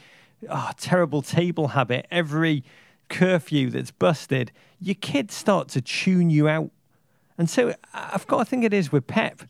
[0.50, 2.64] oh, terrible table habit, every
[3.10, 6.72] curfew that's busted, your kids start to tune you out.
[7.38, 9.44] And so I've got to think it is with Pep,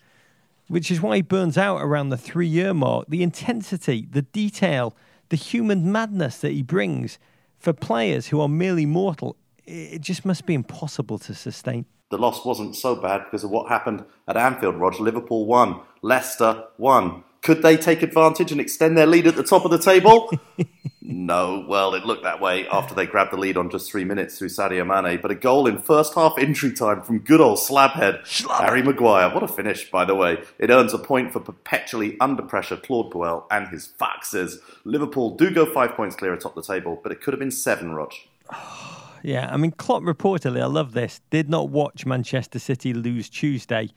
[0.68, 3.06] which is why he burns out around the three year mark.
[3.10, 4.96] The intensity, the detail,
[5.30, 7.20] the human madness that he brings
[7.58, 11.86] for players who are merely mortal, it just must be impossible to sustain.
[12.10, 15.02] The loss wasn't so bad because of what happened at Anfield, Roger.
[15.04, 17.24] Liverpool won, Leicester won.
[17.44, 20.32] Could they take advantage and extend their lead at the top of the table?
[21.02, 21.66] no.
[21.68, 24.48] Well, it looked that way after they grabbed the lead on just three minutes through
[24.48, 25.20] Sadio Mane.
[25.22, 28.26] But a goal in first half injury time from good old slabhead
[28.62, 29.34] Harry Maguire.
[29.34, 30.42] What a finish, by the way.
[30.58, 34.60] It earns a point for perpetually under pressure Claude Puel and his Foxes.
[34.86, 37.92] Liverpool do go five points clear atop the table, but it could have been seven,
[37.92, 38.14] Rog.
[39.22, 43.90] yeah, I mean, Klopp reportedly, I love this, did not watch Manchester City lose Tuesday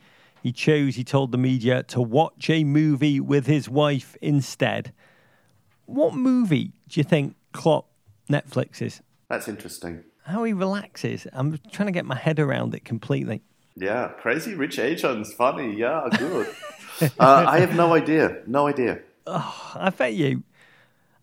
[0.47, 4.93] he chose, he told the media, to watch a movie with his wife instead.
[5.87, 7.89] What movie do you think Klopp
[8.31, 9.03] Netflix is?
[9.29, 10.05] That's interesting.
[10.23, 11.27] How he relaxes.
[11.33, 13.43] I'm trying to get my head around it completely.
[13.75, 15.77] Yeah, crazy rich Asians, funny.
[15.77, 16.55] Yeah, good.
[17.19, 18.43] uh, I have no idea.
[18.47, 19.01] No idea.
[19.27, 20.45] Oh, I bet you.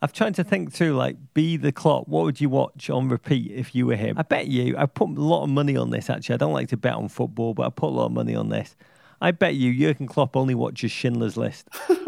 [0.01, 2.09] I've tried to think through, like, be the Klopp.
[2.09, 4.17] What would you watch on repeat if you were him?
[4.17, 4.75] I bet you.
[4.77, 6.09] I put a lot of money on this.
[6.09, 8.35] Actually, I don't like to bet on football, but I put a lot of money
[8.35, 8.75] on this.
[9.23, 11.69] I bet you Jurgen Klopp only watches Schindler's List.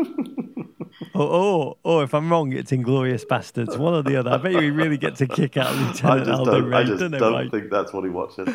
[1.17, 4.31] Oh, oh, or if I'm wrong, it's Inglourious Basterds, one or the other.
[4.31, 6.77] I bet you he really gets a kick out of Lieutenant I Aldo Ray.
[6.77, 7.49] I just don't, don't right?
[7.49, 8.49] think that's what he watches.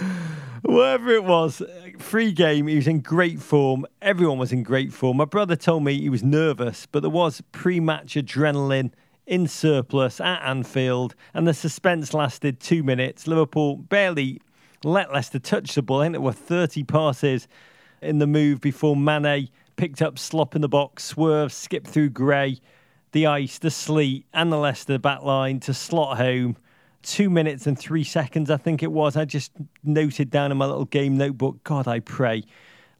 [0.63, 1.63] Whatever it was,
[1.99, 2.67] free game.
[2.67, 3.87] He was in great form.
[4.03, 5.17] Everyone was in great form.
[5.17, 8.93] My brother told me he was nervous, but there was pre-match adrenaline
[9.27, 13.27] in surplus at Anfield, and the suspense lasted two minutes.
[13.27, 14.39] Liverpool barely
[14.85, 16.01] let Leicester touch the ball.
[16.01, 17.49] I think there were 30 passes
[18.03, 22.61] in the move before Mane picked up slop in the box, swerve, skipped through Gray,
[23.13, 26.57] the ice, the sleet, and the Leicester back line to slot home.
[27.03, 29.17] Two minutes and three seconds, I think it was.
[29.17, 31.65] I just noted down in my little game notebook.
[31.65, 32.45] God, I pray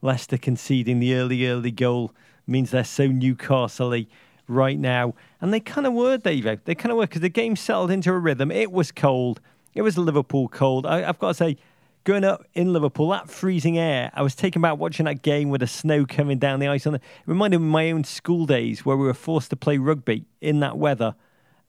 [0.01, 2.13] Leicester conceding the early, early goal
[2.47, 3.95] means they're so Newcastle
[4.49, 5.15] right now.
[5.41, 6.61] And they kind of were, David.
[6.65, 8.51] They kind of were because the game settled into a rhythm.
[8.51, 9.41] It was cold.
[9.75, 10.87] It was Liverpool cold.
[10.87, 11.57] I, have got to say,
[12.05, 15.61] Going up in Liverpool, that freezing air, I was taken back watching that game with
[15.61, 16.87] the snow coming down the ice.
[16.87, 19.57] On it It reminded me of my own school days where we were forced to
[19.57, 21.15] play rugby in that weather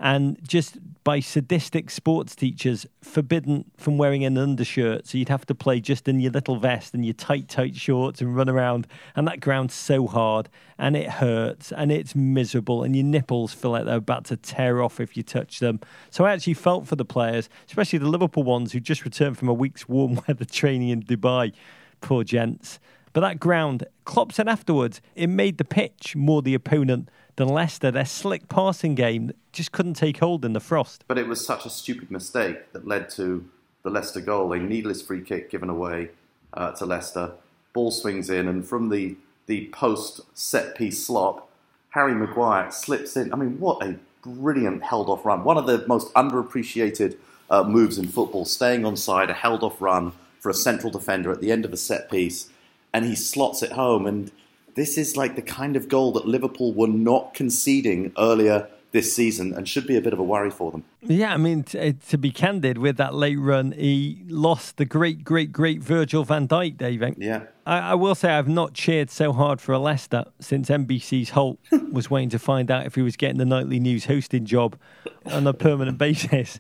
[0.02, 5.08] and just by sadistic sports teachers forbidden from wearing an undershirt.
[5.08, 8.20] So you'd have to play just in your little vest and your tight, tight shorts
[8.20, 8.88] and run around.
[9.16, 13.72] And that ground's so hard and it hurts and it's miserable and your nipples feel
[13.72, 15.80] like they're about to tear off if you touch them.
[16.10, 19.50] So I actually felt for the players, especially the Liverpool ones who just returned from
[19.50, 21.54] a week's warm weather training in Dubai.
[22.02, 22.80] Poor gents.
[23.14, 27.10] But that ground, Klopp said afterwards, it made the pitch more the opponent
[27.42, 27.90] than Leicester.
[27.90, 31.04] Their slick passing game just couldn't take hold in the frost.
[31.08, 33.50] But it was such a stupid mistake that led to
[33.82, 34.54] the Leicester goal.
[34.54, 36.12] A needless free kick given away
[36.54, 37.32] uh, to Leicester.
[37.74, 39.16] Ball swings in, and from the,
[39.48, 41.50] the post set piece slop,
[41.90, 43.34] Harry Maguire slips in.
[43.34, 45.44] I mean, what a brilliant held off run.
[45.44, 47.18] One of the most underappreciated
[47.50, 51.32] uh, moves in football, staying on side, a held off run for a central defender
[51.32, 52.50] at the end of a set piece,
[52.94, 54.06] and he slots it home.
[54.06, 54.32] And
[54.76, 59.54] this is like the kind of goal that Liverpool were not conceding earlier this season
[59.54, 60.84] and should be a bit of a worry for them.
[61.02, 64.86] Yeah, I mean, to, uh, to be candid, with that late run, he lost the
[64.86, 67.16] great, great, great Virgil van Dijk, Dave.
[67.18, 67.44] Yeah.
[67.66, 71.60] I, I, will say I've not cheered so hard for a Leicester since NBC's Holt
[71.92, 74.78] was waiting to find out if he was getting the nightly news hosting job
[75.26, 76.60] on a permanent basis.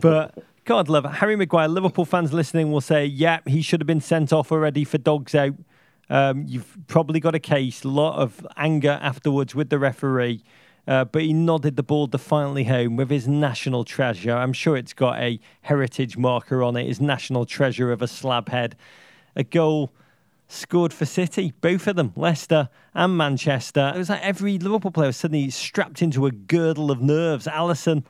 [0.00, 1.12] But God love it.
[1.12, 4.84] Harry Maguire, Liverpool fans listening will say, yeah, he should have been sent off already
[4.84, 5.56] for DOGSO.
[6.10, 10.42] Um, you've probably got a case, a lot of anger afterwards with the referee.
[10.86, 14.34] Uh, but he nodded the ball defiantly home with his national treasure.
[14.34, 18.48] I'm sure it's got a heritage marker on it, his national treasure of a slab
[18.48, 18.74] head.
[19.36, 19.92] A goal
[20.48, 23.92] scored for City, both of them, Leicester and Manchester.
[23.94, 27.46] It was like every Liverpool player was suddenly strapped into a girdle of nerves.
[27.46, 28.04] Alisson,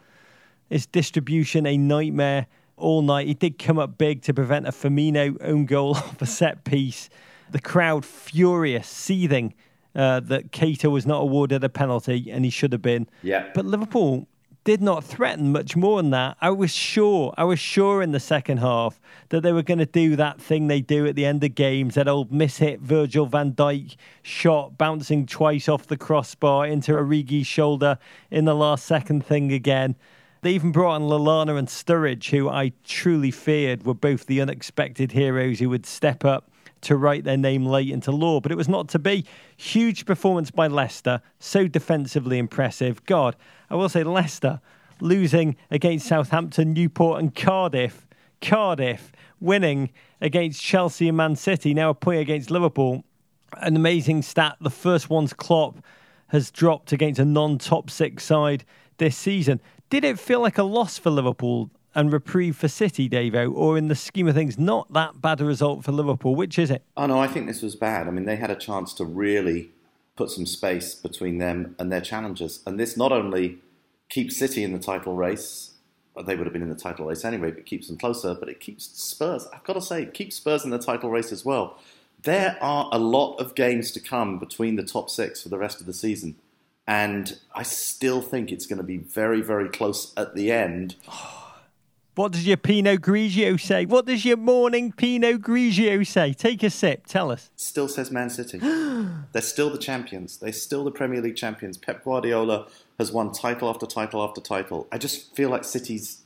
[0.70, 3.26] his distribution, a nightmare all night.
[3.26, 7.10] He did come up big to prevent a Firmino own goal off a set piece.
[7.50, 9.54] The crowd furious, seething
[9.94, 13.08] uh, that Keita was not awarded a penalty and he should have been.
[13.22, 13.50] Yeah.
[13.54, 14.28] But Liverpool
[14.68, 16.36] did not threaten much more than that.
[16.42, 19.86] I was sure, I was sure in the second half that they were going to
[19.86, 23.52] do that thing they do at the end of games, that old mishit Virgil van
[23.52, 27.98] Dijk shot bouncing twice off the crossbar into Origi's shoulder
[28.30, 29.96] in the last second thing again.
[30.42, 35.12] They even brought on Lallana and Sturridge, who I truly feared were both the unexpected
[35.12, 36.47] heroes who would step up
[36.82, 39.24] to write their name late into law, but it was not to be.
[39.56, 43.04] Huge performance by Leicester, so defensively impressive.
[43.04, 43.36] God,
[43.70, 44.60] I will say Leicester
[45.00, 48.06] losing against Southampton, Newport, and Cardiff.
[48.40, 53.04] Cardiff winning against Chelsea and Man City, now a point against Liverpool.
[53.60, 54.56] An amazing stat.
[54.60, 55.78] The first one's Klopp
[56.28, 58.64] has dropped against a non top six side
[58.98, 59.60] this season.
[59.90, 63.88] Did it feel like a loss for Liverpool and reprieve for City, Davo, or in
[63.88, 66.36] the scheme of things, not that bad a result for Liverpool?
[66.36, 66.84] Which is it?
[66.96, 68.06] Oh, no, I think this was bad.
[68.06, 69.70] I mean, they had a chance to really
[70.14, 72.60] put some space between them and their challengers.
[72.64, 73.58] And this not only
[74.08, 75.72] keeps City in the title race,
[76.24, 78.60] they would have been in the title race anyway, but keeps them closer, but it
[78.60, 81.80] keeps Spurs, I've got to say, it keeps Spurs in the title race as well.
[82.22, 85.80] There are a lot of games to come between the top six for the rest
[85.80, 86.36] of the season.
[86.86, 90.94] And I still think it's going to be very, very close at the end.
[91.10, 91.47] Oh,
[92.18, 93.86] What does your Pinot Grigio say?
[93.86, 96.32] What does your morning Pinot Grigio say?
[96.32, 97.06] Take a sip.
[97.06, 97.48] Tell us.
[97.54, 98.58] Still says Man City.
[99.32, 100.36] They're still the champions.
[100.38, 101.78] They're still the Premier League champions.
[101.78, 102.66] Pep Guardiola
[102.98, 104.88] has won title after title after title.
[104.90, 106.22] I just feel like City's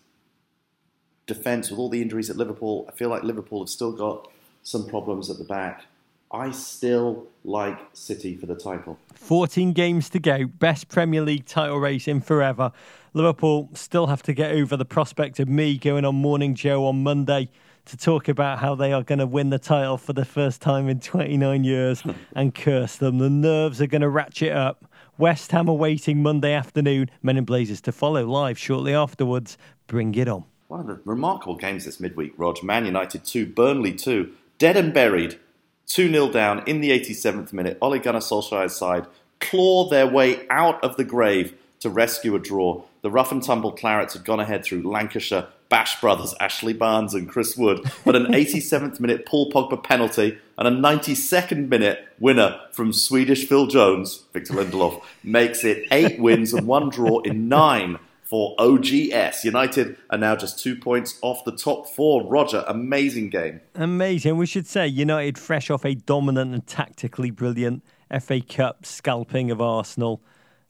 [1.27, 4.31] defence, with all the injuries at Liverpool, I feel like Liverpool have still got
[4.63, 5.85] some problems at the back.
[6.31, 8.99] I still like City for the title.
[9.13, 10.47] 14 games to go.
[10.47, 12.73] Best Premier League title race in forever.
[13.15, 17.03] Liverpool still have to get over the prospect of me going on Morning Joe on
[17.03, 17.51] Monday
[17.85, 20.89] to talk about how they are going to win the title for the first time
[20.89, 22.03] in 29 years
[22.35, 23.19] and curse them.
[23.19, 24.87] The nerves are going to ratchet up.
[25.19, 27.11] West Ham are waiting Monday afternoon.
[27.23, 29.59] Men in Blazers to follow live shortly afterwards.
[29.89, 30.45] Bring it on.
[30.69, 32.63] One of the remarkable games this midweek, Rog.
[32.63, 34.33] Man United 2, Burnley 2.
[34.57, 35.39] Dead and buried.
[35.87, 37.77] 2 0 down in the 87th minute.
[37.83, 39.07] Ole Gunnar Solskjaer's side
[39.39, 42.83] claw their way out of the grave to rescue a draw.
[43.03, 47.29] The rough and tumble Clarets had gone ahead through Lancashire, Bash brothers Ashley Barnes and
[47.29, 52.93] Chris Wood, but an 87th minute Paul Pogba penalty and a 92nd minute winner from
[52.93, 57.99] Swedish Phil Jones, Victor Lindelof, makes it eight wins and one draw in nine
[58.33, 59.45] for OGS.
[59.45, 62.27] United are now just two points off the top four.
[62.27, 63.61] Roger, amazing game.
[63.75, 64.39] Amazing.
[64.39, 67.85] We should say United fresh off a dominant and tactically brilliant
[68.21, 70.23] FA Cup scalping of Arsenal.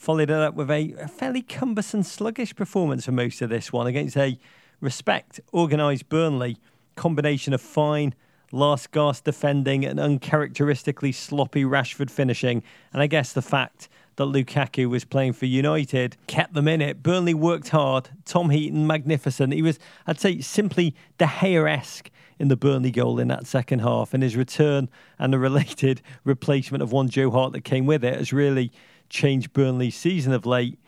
[0.03, 3.87] Followed it up with a, a fairly cumbersome, sluggish performance for most of this one
[3.87, 4.37] against a
[4.81, 6.57] respect organised Burnley.
[6.97, 8.13] Combination of fine,
[8.51, 12.65] last gasp defending, and uncharacteristically sloppy Rashford finishing.
[12.93, 17.05] And I guess the fact that Lukaku was playing for United kept them in it.
[17.05, 18.09] Burnley worked hard.
[18.25, 19.53] Tom Heaton, magnificent.
[19.53, 22.11] He was, I'd say, simply De Gea esque
[22.41, 24.13] in the Burnley goal in that second half.
[24.13, 28.17] And his return and the related replacement of one Joe Hart that came with it
[28.17, 28.73] has really
[29.13, 30.79] changed Burnley's season of late.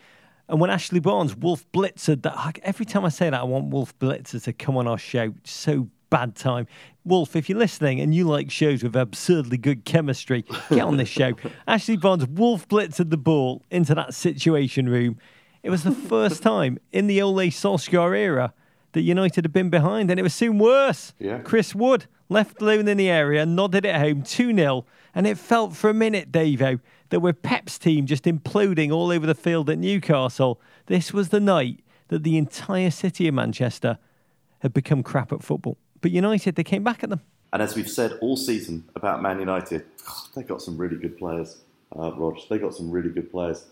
[0.49, 3.97] And when Ashley Barnes, Wolf Blitzer, that every time I say that, I want Wolf
[3.99, 5.35] Blitzer to come on our show.
[5.45, 6.67] So bad time.
[7.05, 11.09] Wolf, if you're listening and you like shows with absurdly good chemistry, get on this
[11.09, 11.35] show.
[11.67, 15.19] Ashley Barnes, Wolf blitzered the ball into that situation room.
[15.63, 18.53] It was the first time in the Ole Solskjaer era
[18.93, 21.15] that United had been behind, and it was soon worse.
[21.19, 21.39] Yeah.
[21.39, 24.85] Chris Wood, left alone in the area, nodded it home 2 0,
[25.15, 26.81] and it felt for a minute, Davo,
[27.15, 31.39] that with Pep's team just imploding all over the field at Newcastle, this was the
[31.39, 33.99] night that the entire city of Manchester
[34.59, 35.79] had become crap at football.
[36.01, 37.21] But United, they came back at them.
[37.53, 39.85] And as we've said all season about Man United,
[40.35, 41.63] they got some really good players,
[41.97, 42.37] uh, Rog.
[42.51, 43.65] They got some really good players.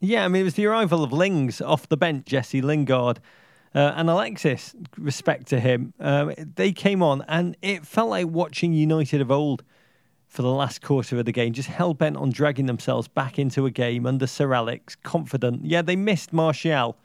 [0.00, 3.20] Yeah, I mean, it was the arrival of Lings off the bench, Jesse Lingard.
[3.76, 8.72] Uh, and Alexis, respect to him, um, they came on and it felt like watching
[8.72, 9.62] United of old
[10.28, 13.66] for the last quarter of the game, just hell bent on dragging themselves back into
[13.66, 15.64] a game under Sir Alex, confident.
[15.64, 16.96] Yeah, they missed Martial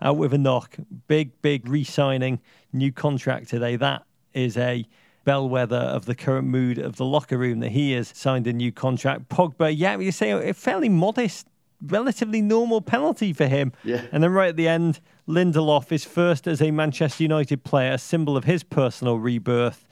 [0.00, 0.76] out with a knock.
[1.08, 2.40] Big, big re signing,
[2.72, 3.76] new contract today.
[3.76, 4.86] That is a
[5.24, 8.72] bellwether of the current mood of the locker room that he has signed a new
[8.72, 9.28] contract.
[9.28, 11.46] Pogba, yeah, you say a fairly modest,
[11.82, 13.72] relatively normal penalty for him.
[13.84, 14.02] Yeah.
[14.12, 17.98] And then right at the end, Lindelof is first as a Manchester United player, a
[17.98, 19.86] symbol of his personal rebirth.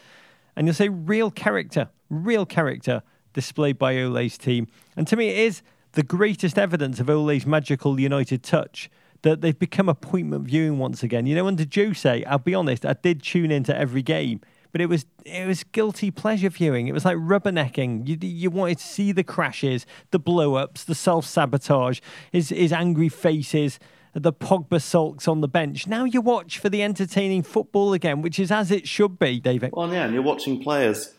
[0.59, 4.67] And you'll say real character, real character displayed by Ole's team.
[4.97, 8.91] And to me, it is the greatest evidence of Ole's magical United touch
[9.23, 11.27] that they've become appointment viewing once again.
[11.27, 14.41] You know, under Jose, I'll be honest, I did tune into every game,
[14.73, 16.89] but it was it was guilty pleasure viewing.
[16.89, 18.09] It was like rubbernecking.
[18.09, 22.01] You you wanted to see the crashes, the blow ups, the self sabotage,
[22.33, 23.79] his his angry faces.
[24.15, 25.87] The Pogba sulks on the bench.
[25.87, 29.73] Now you watch for the entertaining football again, which is as it should be, David.
[29.73, 31.15] Well, yeah, and you're watching players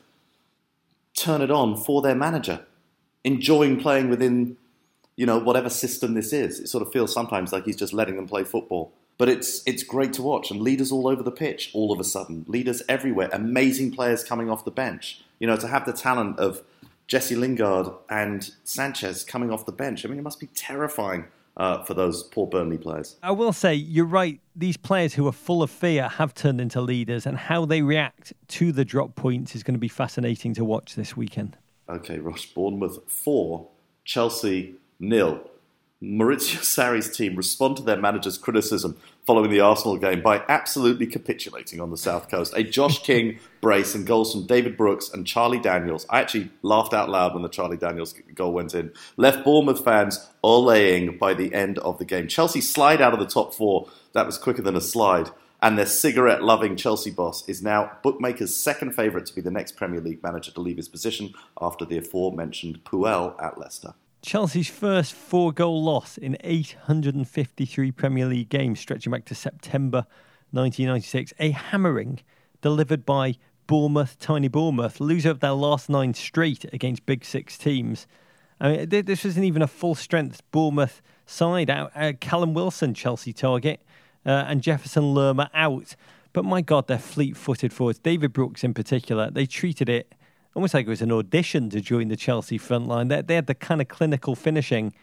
[1.15, 2.65] turn it on for their manager,
[3.23, 4.57] enjoying playing within
[5.19, 6.61] you know, whatever system this is.
[6.61, 8.93] It sort of feels sometimes like he's just letting them play football.
[9.17, 11.71] But it's it's great to watch, and leaders all over the pitch.
[11.73, 15.21] All of a sudden, leaders everywhere, amazing players coming off the bench.
[15.37, 16.63] You know, to have the talent of
[17.05, 20.05] Jesse Lingard and Sanchez coming off the bench.
[20.05, 21.25] I mean, it must be terrifying
[21.57, 23.17] uh, for those poor Burnley players.
[23.21, 24.39] I will say you're right.
[24.55, 28.33] These players who are full of fear have turned into leaders, and how they react
[28.49, 31.57] to the drop points is going to be fascinating to watch this weekend.
[31.89, 33.67] Okay, Ross Bournemouth four,
[34.05, 35.41] Chelsea nil.
[36.01, 38.95] Maurizio Sarri's team respond to their manager's criticism
[39.27, 42.53] following the Arsenal game by absolutely capitulating on the South Coast.
[42.55, 46.05] A Josh King brace and goals from David Brooks and Charlie Daniels.
[46.09, 48.93] I actually laughed out loud when the Charlie Daniels goal went in.
[49.17, 52.29] Left Bournemouth fans olaying by the end of the game.
[52.29, 53.89] Chelsea slide out of the top four.
[54.13, 55.31] That was quicker than a slide.
[55.61, 59.73] And their cigarette loving Chelsea boss is now bookmakers' second favourite to be the next
[59.75, 63.95] Premier League manager to leave his position after the aforementioned Puel at Leicester.
[64.21, 70.05] Chelsea's first four goal loss in 853 Premier League games, stretching back to September
[70.51, 71.33] 1996.
[71.39, 72.19] A hammering
[72.61, 78.07] delivered by Bournemouth, tiny Bournemouth, loser of their last nine straight against Big Six teams.
[78.59, 81.69] I mean, this wasn't even a full strength Bournemouth side.
[81.69, 83.81] Out, uh, Callum Wilson, Chelsea target,
[84.25, 85.95] uh, and Jefferson Lerma out.
[86.33, 87.99] But my God, they're fleet footed forwards.
[87.99, 90.13] David Brooks, in particular, they treated it
[90.55, 93.07] almost like it was an audition to join the Chelsea front line.
[93.07, 94.93] They, they had the kind of clinical finishing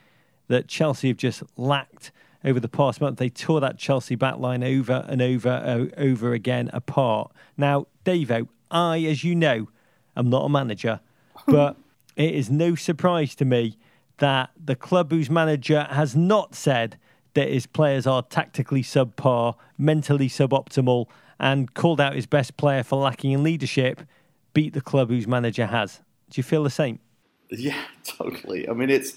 [0.49, 2.13] that Chelsea have just lacked
[2.45, 3.19] over the past month.
[3.19, 7.33] They tore that Chelsea back line over and over uh, over again apart.
[7.57, 9.69] Now, Davo, I, as you know,
[10.17, 11.01] am not a manager,
[11.47, 11.77] but
[12.17, 13.77] it is no surprise to me
[14.19, 16.99] that the club whose manager has not said
[17.35, 21.07] that his players are tactically subpar, mentally suboptimal,
[21.39, 24.01] and called out his best player for lacking in leadership
[24.57, 26.01] beat the club whose manager has.
[26.31, 26.99] Do you feel the same?
[27.51, 28.69] Yeah, totally.
[28.69, 29.13] I mean, it's.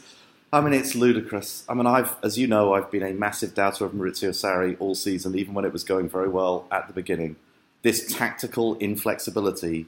[0.52, 1.64] I mean, it's ludicrous.
[1.70, 4.96] I mean, I've, as you know, I've been a massive doubter of Maurizio Sarri all
[4.96, 7.36] season, even when it was going very well at the beginning.
[7.84, 9.86] This tactical inflexibility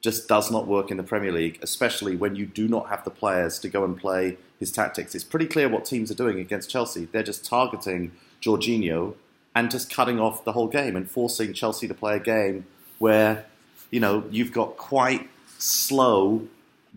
[0.00, 3.10] just does not work in the Premier League, especially when you do not have the
[3.10, 5.14] players to go and play his tactics.
[5.14, 7.04] It's pretty clear what teams are doing against Chelsea.
[7.04, 9.14] They're just targeting Jorginho
[9.54, 12.64] and just cutting off the whole game and forcing Chelsea to play a game
[12.98, 13.44] where
[13.90, 16.46] you know, you've got quite slow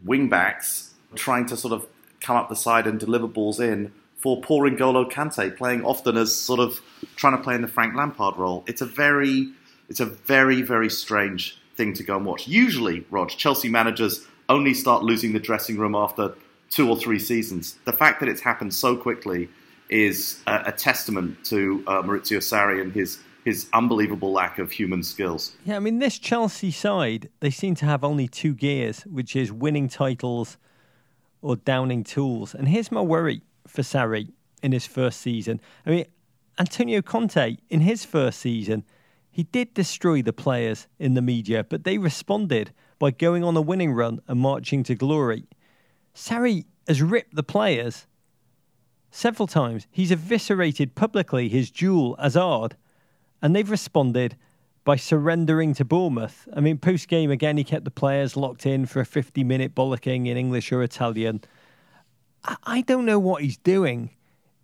[0.05, 1.87] wingbacks trying to sort of
[2.19, 6.35] come up the side and deliver balls in for poor N'Golo Kante playing often as
[6.35, 6.79] sort of
[7.15, 8.63] trying to play in the Frank Lampard role.
[8.67, 9.51] It's a very,
[9.89, 12.47] it's a very, very strange thing to go and watch.
[12.47, 16.35] Usually, Rog, Chelsea managers only start losing the dressing room after
[16.69, 17.77] two or three seasons.
[17.85, 19.49] The fact that it's happened so quickly
[19.89, 25.03] is a, a testament to uh, Maurizio Sarri and his his unbelievable lack of human
[25.03, 25.55] skills.
[25.65, 29.51] Yeah, I mean, this Chelsea side, they seem to have only two gears, which is
[29.51, 30.57] winning titles
[31.41, 32.53] or downing tools.
[32.53, 35.59] And here's my worry for Sarri in his first season.
[35.85, 36.05] I mean,
[36.59, 38.83] Antonio Conte, in his first season,
[39.31, 43.61] he did destroy the players in the media, but they responded by going on a
[43.61, 45.45] winning run and marching to glory.
[46.13, 48.05] Sarri has ripped the players
[49.09, 49.87] several times.
[49.89, 52.75] He's eviscerated publicly his duel Hazard
[53.41, 54.35] and they've responded
[54.83, 56.47] by surrendering to Bournemouth.
[56.55, 59.75] I mean, post game again, he kept the players locked in for a 50 minute
[59.75, 61.41] bollocking in English or Italian.
[62.43, 64.11] I, I don't know what he's doing.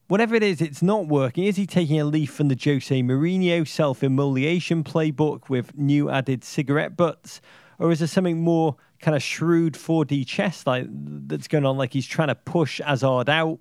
[0.07, 1.43] Whatever it is, it's not working.
[1.43, 6.43] Is he taking a leaf from the Jose Mourinho self immolation playbook with new added
[6.43, 7.41] cigarette butts?
[7.77, 11.77] Or is there something more kind of shrewd 4D chess like that's going on?
[11.77, 13.59] Like he's trying to push Hazard out.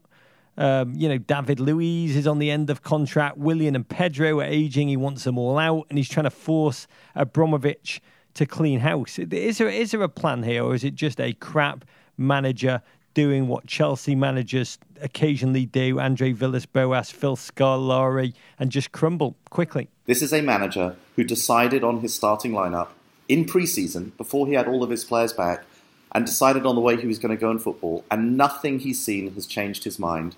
[0.58, 3.36] Um, you know, David Luiz is on the end of contract.
[3.36, 4.88] Willian and Pedro are aging.
[4.88, 8.00] He wants them all out, and he's trying to force Abramovich
[8.34, 9.18] to clean house.
[9.18, 11.84] Is there is there a plan here, or is it just a crap
[12.16, 12.82] manager
[13.14, 15.98] doing what Chelsea managers occasionally do?
[15.98, 19.88] Andre Villas-Boas, Phil Scolari, and just crumble quickly.
[20.04, 22.88] This is a manager who decided on his starting lineup
[23.28, 25.64] in pre-season before he had all of his players back
[26.12, 29.02] and decided on the way he was going to go in football, and nothing he's
[29.02, 30.36] seen has changed his mind.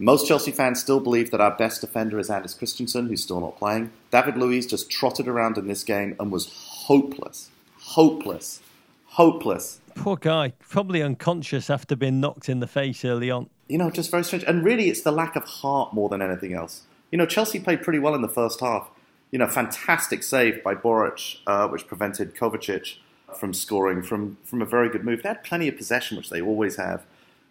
[0.00, 3.58] Most Chelsea fans still believe that our best defender is Andreas Christensen, who's still not
[3.58, 3.90] playing.
[4.12, 7.50] David Luiz just trotted around in this game and was hopeless.
[7.80, 8.60] Hopeless.
[9.06, 9.80] Hopeless.
[9.96, 10.52] Poor guy.
[10.60, 13.50] Probably unconscious after being knocked in the face early on.
[13.66, 14.44] You know, just very strange.
[14.44, 16.82] And really, it's the lack of heart more than anything else.
[17.10, 18.88] You know, Chelsea played pretty well in the first half.
[19.32, 22.98] You know, fantastic save by Boruc, uh, which prevented Kovacic
[23.36, 25.24] from scoring from, from a very good move.
[25.24, 27.04] They had plenty of possession, which they always have.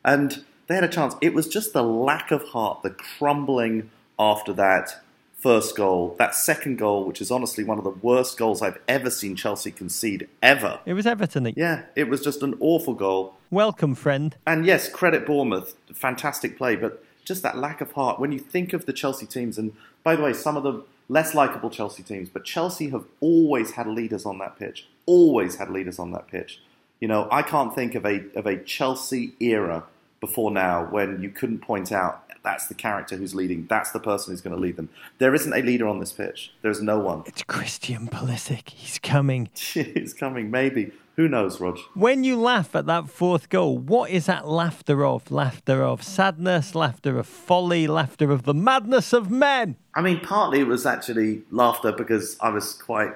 [0.06, 1.16] And they had a chance.
[1.22, 3.90] It was just the lack of heart, the crumbling
[4.20, 5.02] after that
[5.38, 9.10] first goal, that second goal, which is honestly one of the worst goals I've ever
[9.10, 10.80] seen Chelsea concede ever.
[10.86, 11.54] It was Everton.
[11.56, 13.36] Yeah, it was just an awful goal.
[13.52, 14.36] Welcome, friend.
[14.46, 18.20] And yes, credit Bournemouth, fantastic play, but just that lack of heart.
[18.20, 21.34] When you think of the Chelsea teams, and by the way, some of the less
[21.34, 24.88] likable Chelsea teams, but Chelsea have always had leaders on that pitch.
[25.06, 26.62] Always had leaders on that pitch.
[27.00, 29.84] You know, I can't think of a of a Chelsea era
[30.20, 34.32] before now when you couldn't point out that's the character who's leading, that's the person
[34.32, 34.90] who's going to lead them.
[35.18, 36.54] There isn't a leader on this pitch.
[36.62, 37.24] There's no one.
[37.26, 38.70] It's Christian Pulisic.
[38.70, 39.50] He's coming.
[39.56, 40.92] He's coming, maybe.
[41.18, 41.80] Who knows, Rog?
[41.96, 45.32] When you laugh at that fourth goal, what is that laughter of?
[45.32, 49.76] Laughter of sadness, laughter of folly, laughter of the madness of men?
[49.96, 53.14] I mean, partly it was actually laughter because I was quite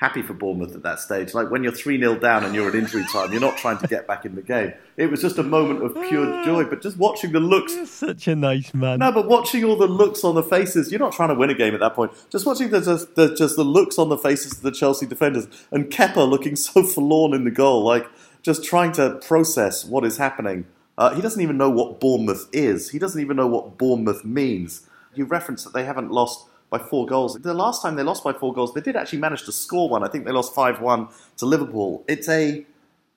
[0.00, 1.34] happy for Bournemouth at that stage.
[1.34, 3.86] Like when you're 3 0 down and you're at injury time, you're not trying to
[3.86, 4.72] get back in the game.
[4.96, 6.64] It was just a moment of pure joy.
[6.64, 7.74] But just watching the looks.
[7.74, 9.00] You're such a nice man.
[9.00, 11.54] No, but watching all the looks on the faces, you're not trying to win a
[11.54, 12.12] game at that point.
[12.30, 15.46] Just watching the, just, the, just the looks on the faces of the Chelsea defenders
[15.70, 18.06] and Kepa looking so forlorn in the goal, like
[18.42, 20.64] just trying to process what is happening.
[20.96, 22.90] Uh, he doesn't even know what Bournemouth is.
[22.90, 24.86] He doesn't even know what Bournemouth means.
[25.14, 27.34] You reference that they haven't lost by four goals.
[27.34, 30.02] The last time they lost by four goals, they did actually manage to score one.
[30.02, 31.08] I think they lost five one
[31.38, 32.04] to Liverpool.
[32.08, 32.64] It's a,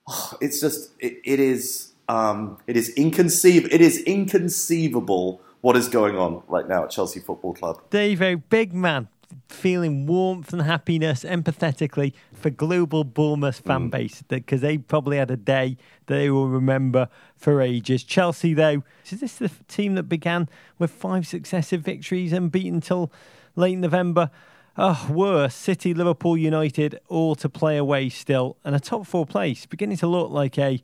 [0.08, 3.74] oh, it's just it, it is um, it is inconceivable.
[3.74, 7.80] It is inconceivable what is going on right now at Chelsea Football Club.
[7.88, 9.08] Dave, a big man,
[9.48, 13.90] feeling warmth and happiness empathetically for global Bournemouth fan mm.
[13.90, 15.76] base because they probably had a day
[16.06, 18.04] that they will remember for ages.
[18.04, 20.48] Chelsea, though, is this the team that began
[20.78, 23.10] with five successive victories and beaten until
[23.56, 24.30] late November.
[24.76, 25.54] Oh, worse.
[25.54, 28.56] City, Liverpool, United, all to play away still.
[28.64, 30.82] And a top four place beginning to look like a.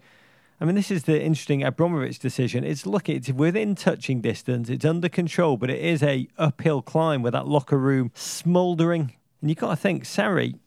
[0.61, 2.65] I mean, this is the interesting Abramovich decision.
[2.65, 7.23] It's look, it's within touching distance, it's under control, but it is a uphill climb
[7.23, 9.15] with that locker room smouldering.
[9.41, 10.59] And you've got to think, Sarri,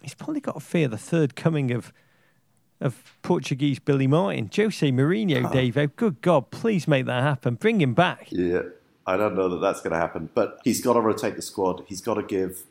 [0.00, 1.92] he's probably got to fear the third coming of
[2.80, 5.52] of Portuguese Billy Martin, Jose Mourinho, oh.
[5.52, 5.96] Dave.
[5.96, 7.54] Good God, please make that happen.
[7.54, 8.26] Bring him back.
[8.30, 8.62] Yeah.
[9.06, 10.30] I don't know that that's going to happen.
[10.34, 11.84] But he's got to rotate the squad.
[11.86, 12.62] He's got to give,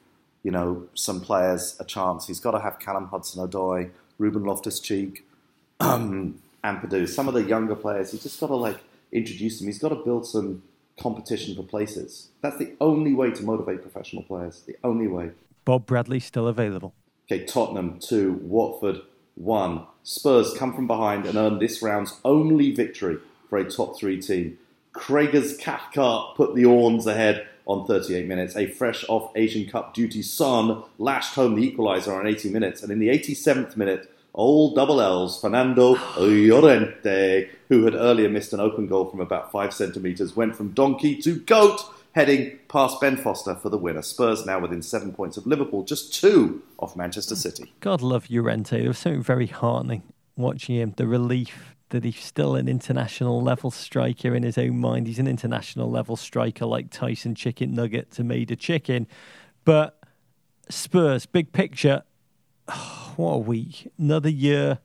[0.44, 2.28] you know, some players a chance.
[2.28, 5.26] He's got to have Callum Hudson-Odoi, Ruben Loftus-Cheek,
[5.80, 7.08] um, Ampadu.
[7.08, 8.12] Some of the younger players.
[8.12, 8.78] He's just got to like
[9.12, 9.68] introduce them.
[9.68, 10.64] He's got to build some
[11.00, 12.30] competition for places.
[12.42, 14.62] That's the only way to motivate professional players.
[14.62, 15.32] The only way.
[15.66, 16.94] Bob Bradley still available.
[17.26, 19.02] Okay, Tottenham two, Watford
[19.36, 19.86] one.
[20.04, 23.18] Spurs come from behind and earn this round's only victory
[23.50, 24.58] for a top three team.
[24.94, 28.56] Gregors Cathcart put the Orns ahead on 38 minutes.
[28.56, 32.84] A fresh off Asian Cup duty Son lashed home the equaliser on 80 minutes.
[32.84, 38.60] And in the 87th minute, old double L's, Fernando Llorente, who had earlier missed an
[38.60, 41.82] open goal from about five centimetres, went from donkey to goat,
[42.14, 44.02] heading past Ben Foster for the winner.
[44.02, 47.74] Spurs now within seven points of Liverpool, just two off Manchester City.
[47.80, 48.80] God love Llorente.
[48.80, 50.04] There was something very heartening
[50.36, 55.08] watching him, the relief that he's still an international level striker in his own mind.
[55.08, 59.08] He's an international level striker like Tyson Chicken Nugget to Maida Chicken.
[59.64, 59.98] But
[60.70, 62.04] Spurs, big picture,
[62.68, 63.92] oh, what a week.
[63.98, 64.80] Another year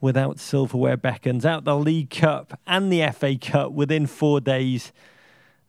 [0.00, 4.92] without silverware beckons, out the League Cup and the FA Cup within four days.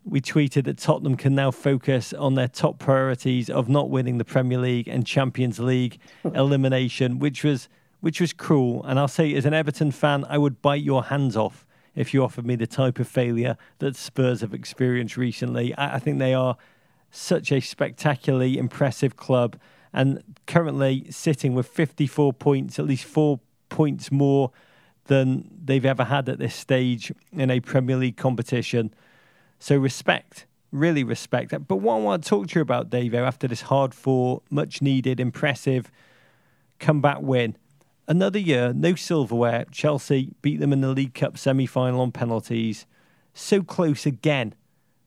[0.06, 4.26] We tweeted that Tottenham can now focus on their top priorities of not winning the
[4.26, 7.70] Premier League and Champions League elimination, which was
[8.04, 8.84] which was cruel.
[8.84, 12.22] And I'll say, as an Everton fan, I would bite your hands off if you
[12.22, 15.74] offered me the type of failure that Spurs have experienced recently.
[15.76, 16.58] I, I think they are
[17.12, 19.56] such a spectacularly impressive club
[19.94, 23.40] and currently sitting with 54 points, at least four
[23.70, 24.52] points more
[25.06, 28.94] than they've ever had at this stage in a Premier League competition.
[29.60, 31.70] So respect, really respect that.
[31.70, 34.82] But what I want to talk to you about, Dave, after this hard fought, much
[34.82, 35.90] needed, impressive
[36.80, 37.56] comeback win.
[38.08, 39.66] Another year, no silverware.
[39.72, 42.86] Chelsea beat them in the League Cup semi final on penalties.
[43.34, 44.56] So close again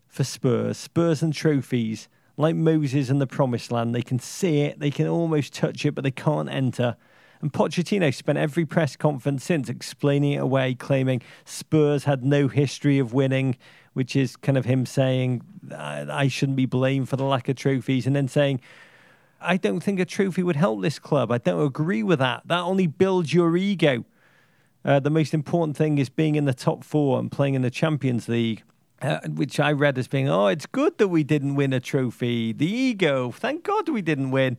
[0.09, 0.79] for Spurs.
[0.79, 3.95] Spurs and trophies, like Moses and the Promised Land.
[3.95, 6.97] They can see it, they can almost touch it, but they can't enter.
[7.43, 12.99] And Pochettino spent every press conference since explaining it away, claiming Spurs had no history
[12.99, 13.59] of winning,
[13.93, 18.07] which is kind of him saying, I shouldn't be blamed for the lack of trophies,
[18.07, 18.63] and then saying,
[19.41, 21.31] I don't think a trophy would help this club.
[21.31, 22.43] I don't agree with that.
[22.47, 24.05] That only builds your ego.
[24.85, 27.71] Uh, the most important thing is being in the top four and playing in the
[27.71, 28.63] Champions League,
[29.03, 32.53] uh, which I read as being, oh, it's good that we didn't win a trophy.
[32.53, 34.59] The ego, thank God we didn't win.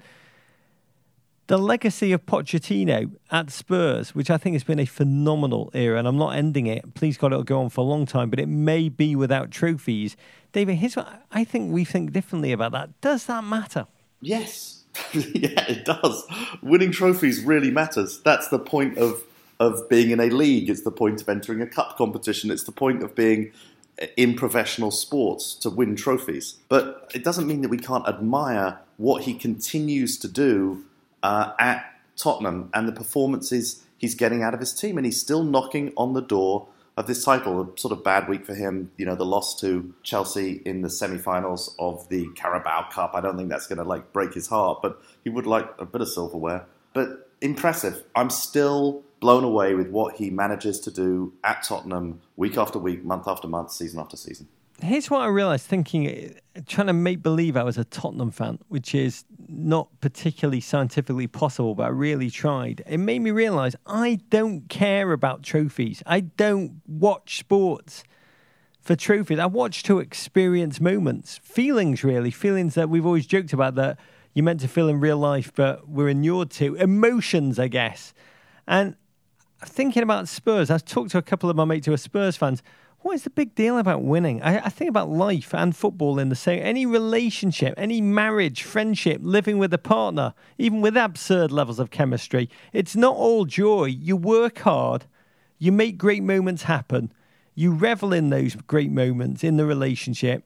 [1.47, 6.05] The legacy of Pochettino at Spurs, which I think has been a phenomenal era, and
[6.05, 6.93] I'm not ending it.
[6.93, 10.17] Please God, it'll go on for a long time, but it may be without trophies.
[10.51, 12.99] David, here's what I think we think differently about that.
[12.99, 13.87] Does that matter?
[14.21, 16.25] Yes, yeah, it does.
[16.61, 18.19] Winning trophies really matters.
[18.21, 19.23] That's the point of
[19.59, 20.69] of being in a league.
[20.69, 22.51] It's the point of entering a cup competition.
[22.51, 23.51] It's the point of being
[24.15, 26.55] in professional sports to win trophies.
[26.69, 30.85] But it doesn't mean that we can't admire what he continues to do
[31.23, 34.97] uh, at Tottenham and the performances he's getting out of his team.
[34.97, 37.61] And he's still knocking on the door of this title.
[37.61, 38.91] A sort of bad week for him.
[38.97, 43.11] You know, the loss to Chelsea in the semi-finals of the Carabao Cup.
[43.13, 45.85] I don't think that's going to like break his heart, but he would like a
[45.85, 46.65] bit of silverware.
[46.93, 48.03] But impressive.
[48.15, 53.03] I'm still blown away with what he manages to do at Tottenham week after week,
[53.03, 54.47] month after month, season after season.
[54.81, 58.59] Here's what I realised thinking, eh, trying to make believe I was a Tottenham fan,
[58.67, 62.83] which is not particularly scientifically possible, but I really tried.
[62.85, 66.03] It made me realise I don't care about trophies.
[66.05, 68.03] I don't watch sports
[68.79, 69.39] for trophies.
[69.39, 73.97] I watch to experience moments, feelings, really, feelings that we've always joked about that
[74.37, 76.75] you're meant to feel in real life, but we're inured to.
[76.75, 78.13] Emotions, I guess.
[78.67, 78.95] And
[79.65, 82.61] thinking about Spurs, I've talked to a couple of my mates who are Spurs fans
[83.07, 84.41] what is the big deal about winning?
[84.41, 86.61] I, I, think about life and football in the same.
[86.61, 92.49] Any relationship, any marriage, friendship, living with a partner, even with absurd levels of chemistry,
[92.73, 93.85] it's not all joy.
[93.85, 95.05] You work hard,
[95.57, 97.13] you make great moments happen,
[97.55, 100.43] you revel in those great moments in the relationship.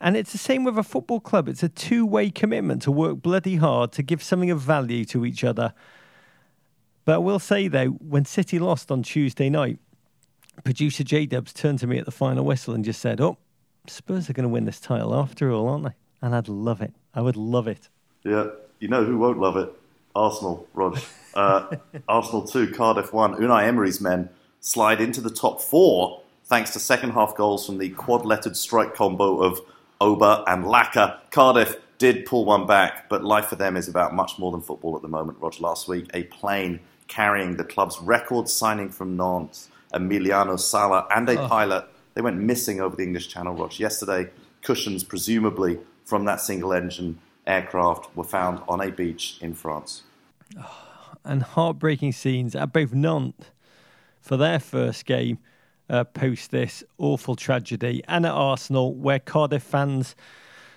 [0.00, 1.48] And it's the same with a football club.
[1.48, 5.26] It's a two way commitment to work bloody hard to give something of value to
[5.26, 5.74] each other.
[7.04, 9.80] But I will say, though, when City lost on Tuesday night,
[10.60, 13.38] producer J Dubs turned to me at the final whistle and just said, "Oh,
[13.86, 16.92] Spurs are going to win this title after all, aren't they?" And I'd love it.
[17.14, 17.88] I would love it.
[18.24, 18.48] Yeah,
[18.78, 19.72] you know who won't love it?
[20.14, 20.98] Arsenal, Rog.
[21.34, 21.76] Uh,
[22.08, 23.34] Arsenal two, Cardiff one.
[23.36, 24.28] Unai Emery's men
[24.60, 29.40] slide into the top four thanks to second half goals from the quad-lettered strike combo
[29.40, 29.60] of
[30.00, 31.18] Auba and Laca.
[31.30, 34.96] Cardiff did pull one back, but life for them is about much more than football
[34.96, 35.38] at the moment.
[35.40, 41.28] Rog, last week a plane carrying the club's record signing from Nantes Emiliano Sala, and
[41.28, 41.48] a oh.
[41.48, 41.84] pilot.
[42.14, 43.78] They went missing over the English Channel, Rog.
[43.78, 44.30] Yesterday,
[44.62, 50.02] cushions, presumably from that single engine aircraft, were found on a beach in France.
[50.58, 50.76] Oh,
[51.24, 53.46] and heartbreaking scenes at both Nantes
[54.20, 55.38] for their first game
[55.88, 60.14] uh, post this awful tragedy, and at Arsenal, where Cardiff fans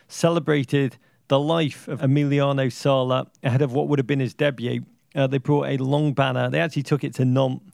[0.08, 0.98] celebrated
[1.28, 4.84] the life of Emiliano Sala ahead of what would have been his debut.
[5.16, 6.50] Uh, they brought a long banner.
[6.50, 7.73] They actually took it to Nantes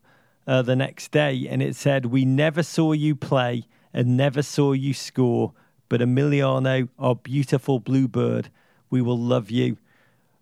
[0.49, 4.71] uh, the next day, and it said, "We never saw you play and never saw
[4.73, 5.53] you score,
[5.89, 8.49] but Emiliano, our beautiful bluebird,
[8.89, 9.77] we will love you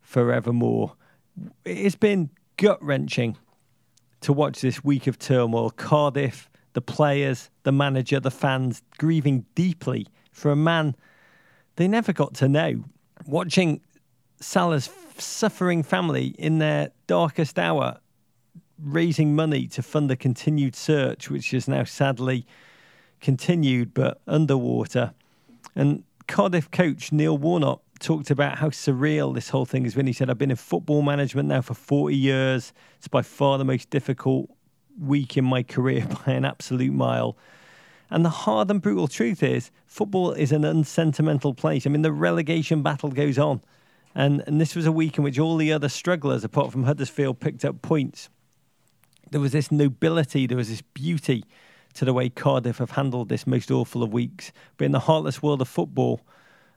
[0.02, 0.94] forevermore."
[1.66, 3.38] It's been gut wrenching
[4.22, 5.72] to watch this week of turmoil.
[5.72, 10.96] Cardiff, the players, the manager, the fans grieving deeply for a man
[11.76, 12.86] they never got to know.
[13.26, 13.82] Watching
[14.40, 18.00] Sala's suffering family in their darkest hour
[18.82, 22.46] raising money to fund the continued search, which is now sadly
[23.22, 25.14] continued but underwater.
[25.76, 30.08] And Cardiff coach Neil Warnock talked about how surreal this whole thing has been.
[30.08, 32.74] He said, I've been in football management now for 40 years.
[32.98, 34.50] It's by far the most difficult
[35.00, 37.38] week in my career by an absolute mile.
[38.10, 41.86] And the hard and brutal truth is, football is an unsentimental place.
[41.86, 43.62] I mean, the relegation battle goes on.
[44.16, 47.40] And, and this was a week in which all the other strugglers, apart from Huddersfield,
[47.40, 48.30] picked up points
[49.32, 51.46] there was this nobility, there was this beauty
[51.96, 54.52] to the way Cardiff have handled this most awful of weeks.
[54.78, 56.22] But in the heartless world of football,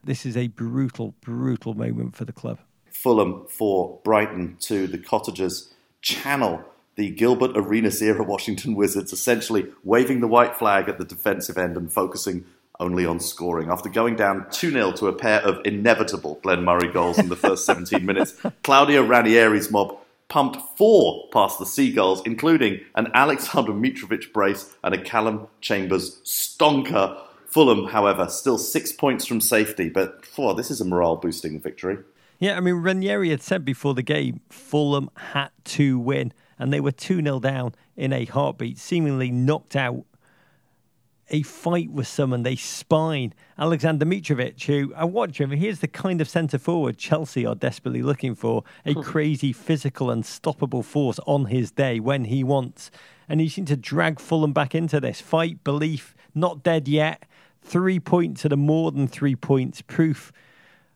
[0.03, 2.59] this is a brutal, brutal moment for the club.
[2.91, 4.87] Fulham 4, Brighton 2.
[4.87, 6.65] The Cottagers channel
[6.97, 11.77] the Gilbert Arenas era Washington Wizards, essentially waving the white flag at the defensive end
[11.77, 12.45] and focusing
[12.79, 13.71] only on scoring.
[13.71, 17.37] After going down 2 0 to a pair of inevitable Glenn Murray goals in the
[17.37, 19.99] first 17 minutes, Claudio Ranieri's mob
[20.31, 27.21] pumped four past the Seagulls, including an Aleksandar Mitrovic brace and a Calum Chambers stonker.
[27.45, 31.99] Fulham, however, still six points from safety, but oh, this is a morale boosting victory.
[32.39, 36.81] Yeah, I mean, Ranieri had said before the game Fulham had to win, and they
[36.81, 40.05] were 2 0 down in a heartbeat, seemingly knocked out
[41.31, 43.33] a fight was summoned, They spine.
[43.59, 48.03] Aleksandar Mitrovic, who I watch him, he's the kind of centre forward Chelsea are desperately
[48.03, 49.01] looking for a hmm.
[49.01, 52.91] crazy, physical, unstoppable force on his day when he wants.
[53.29, 57.25] And he seemed to drag Fulham back into this fight, belief, not dead yet.
[57.63, 60.33] Three points at a more than three points, proof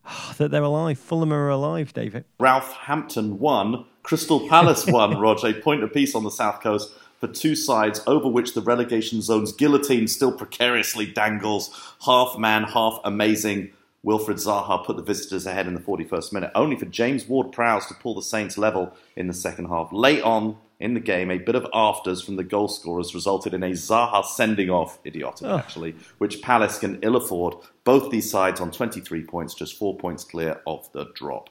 [0.07, 0.99] oh, that they're alive.
[0.99, 2.24] Fulham are alive, David.
[2.41, 3.85] Southampton won.
[4.03, 5.49] Crystal Palace won, Roger.
[5.49, 6.93] A point apiece on the South Coast
[7.24, 11.70] for two sides over which the relegation zone's guillotine still precariously dangles.
[12.04, 13.72] Half man, half amazing.
[14.04, 17.86] Wilfried Zaha put the visitors ahead in the 41st minute, only for James Ward Prowse
[17.86, 19.90] to pull the Saints level in the second half.
[19.90, 23.62] Late on in the game, a bit of afters from the goal scorers resulted in
[23.62, 25.56] a Zaha sending off, idiotic oh.
[25.56, 27.54] actually, which Palace can ill afford.
[27.84, 31.48] Both these sides on 23 points, just four points clear of the drop.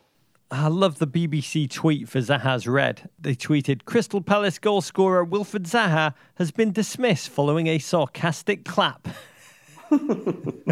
[0.53, 3.09] I love the BBC tweet for Zaha's red.
[3.19, 9.07] They tweeted Crystal Palace goal scorer Wilfried Zaha has been dismissed following a sarcastic clap.
[9.91, 10.67] oh,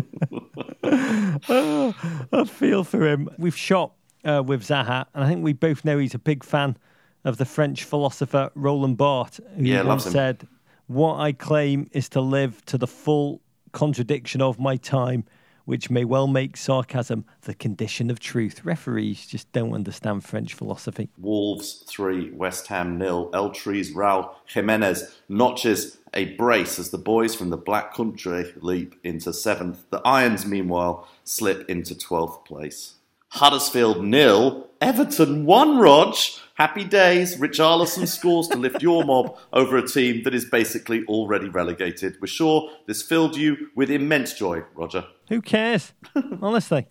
[2.32, 3.28] I feel for him.
[3.40, 6.78] We've shot uh, with Zaha, and I think we both know he's a big fan
[7.24, 10.48] of the French philosopher Roland Barthes, who yeah, once said,
[10.86, 15.26] What I claim is to live to the full contradiction of my time
[15.72, 18.66] which may well make sarcasm the condition of truth.
[18.66, 21.08] Referees just don't understand French philosophy.
[21.18, 23.30] Wolves 3, West Ham nil.
[23.34, 29.32] Elche's Raul Jimenez notches a brace as the boys from the Black Country leap into
[29.32, 29.90] seventh.
[29.92, 32.96] The Irons, meanwhile, slip into 12th place.
[33.32, 34.70] Huddersfield nil.
[34.82, 36.16] Everton one, Rog.
[36.56, 37.38] Happy days.
[37.38, 42.18] Richarlison scores to lift your mob over a team that is basically already relegated.
[42.20, 45.06] We're sure this filled you with immense joy, Roger.
[45.30, 45.94] Who cares?
[46.42, 46.88] Honestly.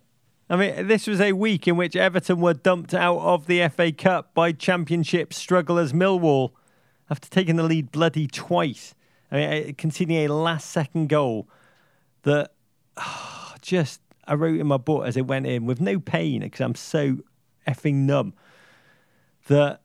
[0.49, 3.93] I mean, this was a week in which Everton were dumped out of the FA
[3.93, 6.53] Cup by Championship strugglers Millwall
[7.11, 8.95] after taking the lead bloody twice.
[9.30, 11.49] I mean, uh, conceding a last second goal
[12.22, 12.53] that
[12.97, 14.01] oh, just
[14.31, 17.18] I wrote in my book as it went in with no pain because I'm so
[17.66, 18.33] effing numb
[19.49, 19.83] that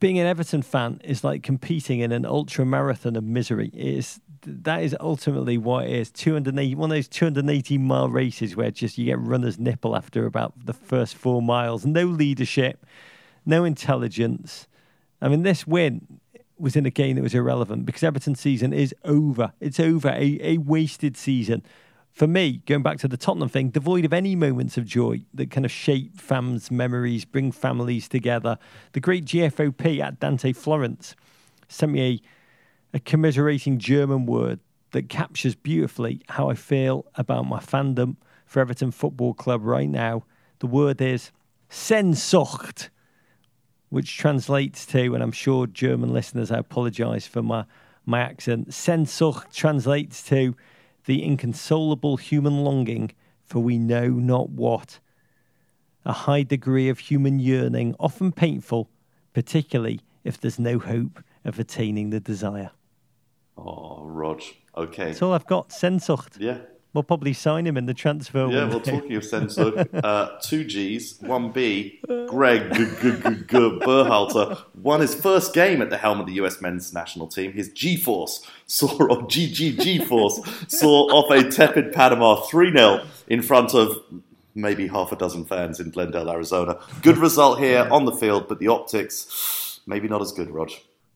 [0.00, 3.70] being an Everton fan is like competing in an ultra marathon of misery.
[3.72, 6.10] It is that is ultimately what it is.
[6.10, 10.54] 280, one of those 280 mile races where just you get runner's nipple after about
[10.66, 11.86] the first four miles.
[11.86, 12.84] No leadership,
[13.46, 14.66] no intelligence.
[15.22, 16.20] I mean, this win
[16.58, 19.52] was in a game that was irrelevant because Everton season is over.
[19.60, 20.08] It's over.
[20.08, 21.62] A, a wasted season
[22.18, 25.52] for me, going back to the Tottenham thing, devoid of any moments of joy that
[25.52, 28.58] kind of shape fans' memories, bring families together.
[28.90, 31.14] The great GFOP at Dante Florence
[31.68, 32.20] sent me
[32.92, 34.58] a, a commiserating German word
[34.90, 38.16] that captures beautifully how I feel about my fandom
[38.46, 40.24] for Everton Football Club right now.
[40.58, 41.30] The word is
[41.70, 42.88] Sehnsucht,
[43.90, 47.64] which translates to, and I'm sure German listeners, I apologise for my,
[48.04, 48.70] my accent.
[48.70, 50.56] Sehnsucht translates to
[51.08, 53.10] the inconsolable human longing
[53.42, 55.00] for we know not what.
[56.04, 58.90] A high degree of human yearning, often painful,
[59.32, 62.72] particularly if there's no hope of attaining the desire.
[63.56, 64.42] Oh, Rog.
[64.76, 65.06] Okay.
[65.06, 65.70] That's all I've got.
[65.70, 66.38] Sehnsucht.
[66.38, 66.58] Yeah.
[66.94, 68.48] We'll probably sign him in the transfer.
[68.50, 72.00] Yeah, well, talking of Sehnsucht, uh, two G's, one B.
[72.26, 77.52] Greg Berhalter won his first game at the helm of the US men's national team.
[77.52, 83.42] His G Force saw, or GG Force, saw off a tepid Panama 3 0 in
[83.42, 83.98] front of
[84.54, 86.78] maybe half a dozen fans in Glendale, Arizona.
[87.02, 90.70] Good result here on the field, but the optics, maybe not as good, Rog.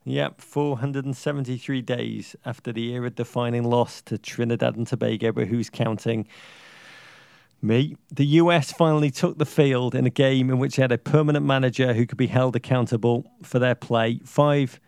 [0.04, 6.26] Yep, 473 days after the era defining loss to Trinidad and Tobago, but who's counting?
[7.64, 7.96] Me.
[8.10, 11.46] The US finally took the field in a game in which they had a permanent
[11.46, 14.18] manager who could be held accountable for their play.
[14.24, 14.80] Five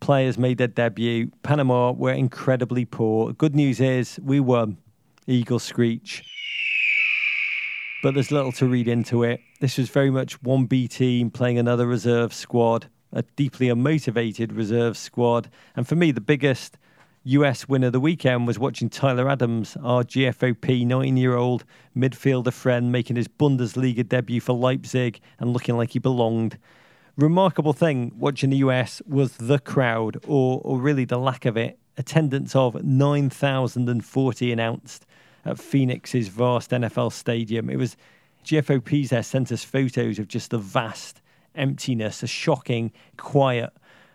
[0.00, 1.30] players made their debut.
[1.42, 3.34] Panama were incredibly poor.
[3.34, 4.78] Good news is we won.
[5.26, 6.24] Eagle Screech.
[8.02, 9.40] But there's little to read into it.
[9.60, 14.98] This was very much one B team playing another reserve squad a deeply unmotivated reserve
[14.98, 15.48] squad.
[15.74, 16.76] And for me, the biggest
[17.22, 21.64] US win of the weekend was watching Tyler Adams, our GFOP 19 year old
[21.96, 26.58] midfielder friend, making his Bundesliga debut for Leipzig and looking like he belonged.
[27.16, 31.78] Remarkable thing watching the US was the crowd, or, or really the lack of it.
[31.96, 35.06] Attendance of 9,040 announced
[35.44, 37.70] at Phoenix's vast NFL stadium.
[37.70, 37.96] It was
[38.44, 41.22] GFOP's there sent us photos of just the vast
[41.54, 43.72] emptiness, a shocking, quiet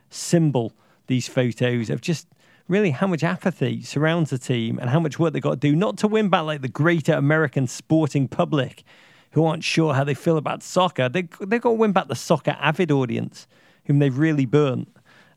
[0.10, 0.74] symbol,
[1.08, 2.28] these photos of just
[2.68, 5.76] really how much apathy surrounds the team and how much work they've got to do,
[5.76, 8.84] not to win back like the greater American sporting public
[9.32, 11.10] who aren't sure how they feel about soccer.
[11.10, 13.48] They, they've got to win back the soccer avid audience
[13.86, 14.88] whom they've really burnt.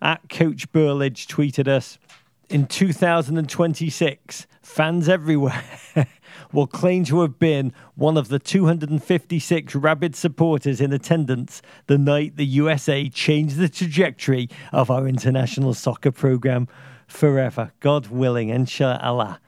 [0.00, 1.98] At Coach Burlage tweeted us,
[2.48, 5.64] in 2026, fans everywhere
[6.52, 12.36] will claim to have been one of the 256 rabid supporters in attendance the night
[12.36, 16.68] the USA changed the trajectory of our international soccer program
[17.06, 17.72] forever.
[17.80, 19.40] God willing, inshallah.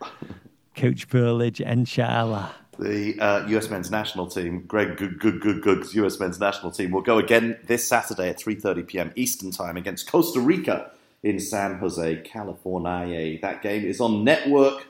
[0.77, 2.55] Coach Burlage, inshallah.
[2.79, 6.91] The uh, US men's national team, Greg Good Good Good Good's US men's national team,
[6.91, 9.13] will go again this Saturday at 3:30 p.m.
[9.15, 10.91] Eastern Time against Costa Rica
[11.23, 13.39] in San Jose, California.
[13.41, 14.87] That game is on Network.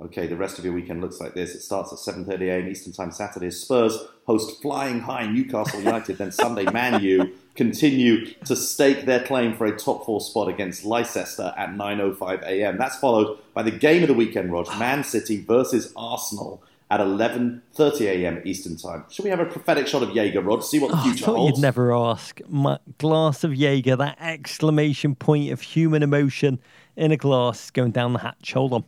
[0.00, 1.54] Okay, the rest of your weekend looks like this.
[1.54, 2.68] It starts at 7:30 a.m.
[2.68, 3.50] Eastern Time Saturday.
[3.50, 6.18] Spurs host flying high Newcastle United.
[6.18, 10.84] then Sunday, Man U continue to stake their claim for a top four spot against
[10.84, 12.76] Leicester at 9:05 a.m.
[12.76, 18.00] That's followed by the game of the weekend, Rog, Man City versus Arsenal at 11:30
[18.00, 18.42] a.m.
[18.44, 19.04] Eastern Time.
[19.10, 20.64] Should we have a prophetic shot of Jaeger, Rod?
[20.64, 21.58] See what the Oh, I thought holds.
[21.58, 22.40] you'd never ask.
[22.48, 26.58] My glass of Jaeger, that exclamation point of human emotion
[26.96, 28.52] in a glass going down the hatch.
[28.54, 28.84] Hold on.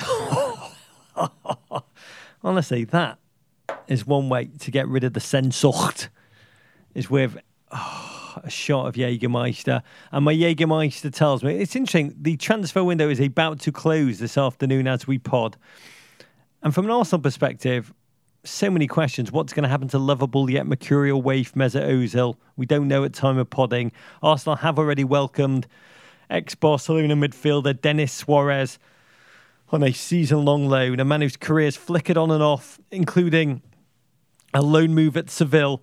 [2.42, 3.18] Honestly, that
[3.86, 6.08] is one way to get rid of the Sehnsucht,
[6.94, 7.36] is with
[7.70, 9.82] oh, a shot of Jägermeister.
[10.12, 14.38] And my Jägermeister tells me, it's interesting, the transfer window is about to close this
[14.38, 15.56] afternoon as we pod.
[16.62, 17.92] And from an Arsenal perspective,
[18.44, 19.30] so many questions.
[19.30, 22.36] What's going to happen to lovable yet mercurial waif Mesut Ozil?
[22.56, 23.92] We don't know at time of podding.
[24.22, 25.66] Arsenal have already welcomed
[26.30, 28.78] ex-Barcelona midfielder Denis Suarez
[29.70, 33.62] on a season-long loan, a man whose career's flickered on and off, including
[34.52, 35.82] a loan move at Seville,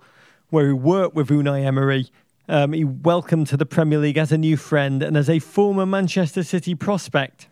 [0.50, 2.10] where he worked with Unai Emery.
[2.48, 5.86] Um, he welcomed to the Premier League as a new friend and as a former
[5.86, 7.48] Manchester City prospect.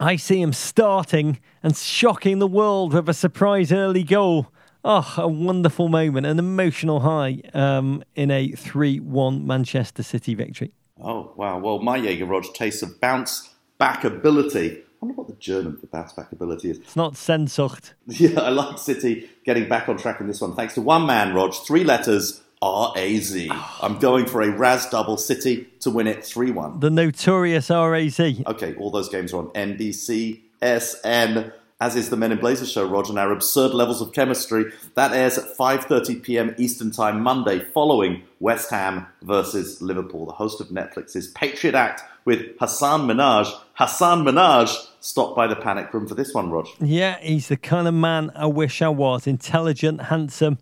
[0.00, 4.48] I see him starting and shocking the world with a surprise early goal.
[4.84, 10.74] Oh, a wonderful moment, an emotional high um, in a 3 1 Manchester City victory.
[11.00, 11.58] Oh, wow.
[11.58, 14.82] Well, my Jaeger, Rog, tastes of bounce back ability.
[15.04, 16.78] I wonder what the German for bounce back ability is.
[16.78, 17.92] It's not Sehnsucht.
[18.06, 20.56] Yeah, I like City getting back on track in this one.
[20.56, 23.50] Thanks to one man, Rog, three letters, R A Z.
[23.82, 26.80] I'm going for a Raz double City to win it 3 1.
[26.80, 28.18] The notorious RAZ.
[28.18, 31.52] Okay, all those games are on NBC, SN,
[31.82, 34.72] as is the Men in Blazers show, Roger, and our absurd levels of chemistry.
[34.94, 36.54] That airs at 5.30 p.m.
[36.56, 40.24] Eastern Time Monday, following West Ham versus Liverpool.
[40.24, 43.52] The host of Netflix's Patriot Act with Hasan Minhaj.
[43.74, 46.68] Hasan Minhaj stopped by the panic room for this one, Rog.
[46.80, 49.26] Yeah, he's the kind of man I wish I was.
[49.26, 50.58] Intelligent, handsome,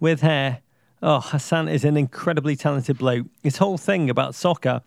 [0.00, 0.62] with hair.
[1.02, 3.26] Oh, Hasan is an incredibly talented bloke.
[3.42, 4.82] His whole thing about soccer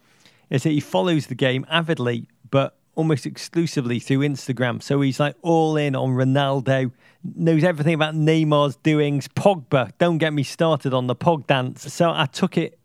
[0.49, 4.83] is that he follows the game avidly, but almost exclusively through Instagram.
[4.83, 6.91] So he's like all in on Ronaldo,
[7.35, 9.27] knows everything about Neymar's doings.
[9.29, 11.93] Pogba, don't get me started on the Pog dance.
[11.93, 12.77] So I took it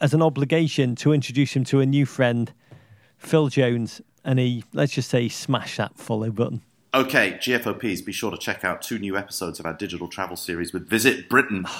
[0.00, 2.52] as an obligation to introduce him to a new friend,
[3.24, 6.62] Phil Jones, and he, let's just say, smashed that follow button.
[6.92, 10.72] Okay, GFOPs, be sure to check out two new episodes of our digital travel series
[10.72, 11.66] with Visit Britain.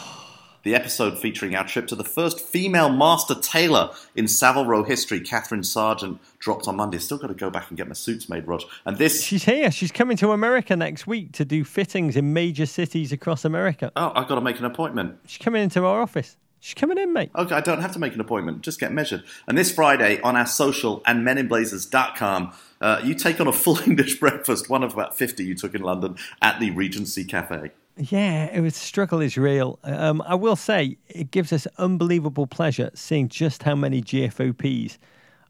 [0.65, 5.21] The episode featuring our trip to the first female master tailor in Savile Row history,
[5.21, 6.97] Kathryn Sargent, dropped on Monday.
[6.97, 8.63] Still got to go back and get my suits made, Rog.
[8.87, 9.71] And this, She's here.
[9.71, 13.93] She's coming to America next week to do fittings in major cities across America.
[13.95, 15.19] oh, I've got to make an appointment.
[15.27, 16.39] She's coming into our office.
[16.65, 17.31] She's coming in, mate.
[17.37, 18.63] Okay, I don't have to make an appointment.
[18.63, 19.23] Just get measured.
[19.47, 24.19] And this Friday on our social and meninblazers.com, uh, you take on a full English
[24.19, 27.71] breakfast, one of about 50 you took in London at the Regency Cafe.
[27.99, 29.79] Yeah, it was struggle is real.
[29.85, 34.97] Um, I will say it gives us unbelievable pleasure seeing just how many GFOPs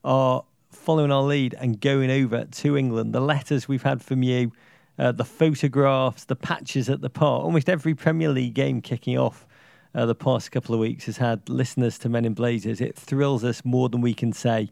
[0.02, 3.14] are following our lead and going over to England.
[3.14, 4.50] The letters we've had from you,
[4.98, 7.44] uh, the photographs, the patches at the park.
[7.44, 9.46] Almost every Premier League game kicking off
[9.94, 12.80] uh, the past couple of weeks has had listeners to Men in Blazers.
[12.80, 14.70] It thrills us more than we can say.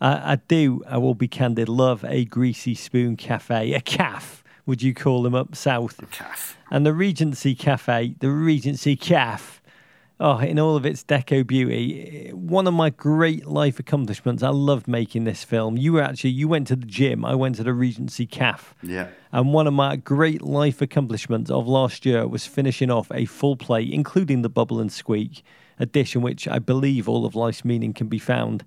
[0.00, 4.82] I, I do, I will be candid, love a greasy spoon cafe, a calf, would
[4.82, 6.00] you call them up south?
[6.10, 6.56] Calf.
[6.70, 9.59] And the Regency Cafe, the Regency Caf,
[10.20, 14.42] oh, in all of its deco beauty, one of my great life accomplishments.
[14.42, 15.76] I loved making this film.
[15.76, 17.24] You were actually you went to the gym.
[17.24, 18.74] I went to the Regency Calf.
[18.82, 19.08] Yeah.
[19.32, 23.56] And one of my great life accomplishments of last year was finishing off a full
[23.56, 25.42] play, including the Bubble and Squeak
[25.80, 28.64] a dish in which I believe all of life's meaning can be found.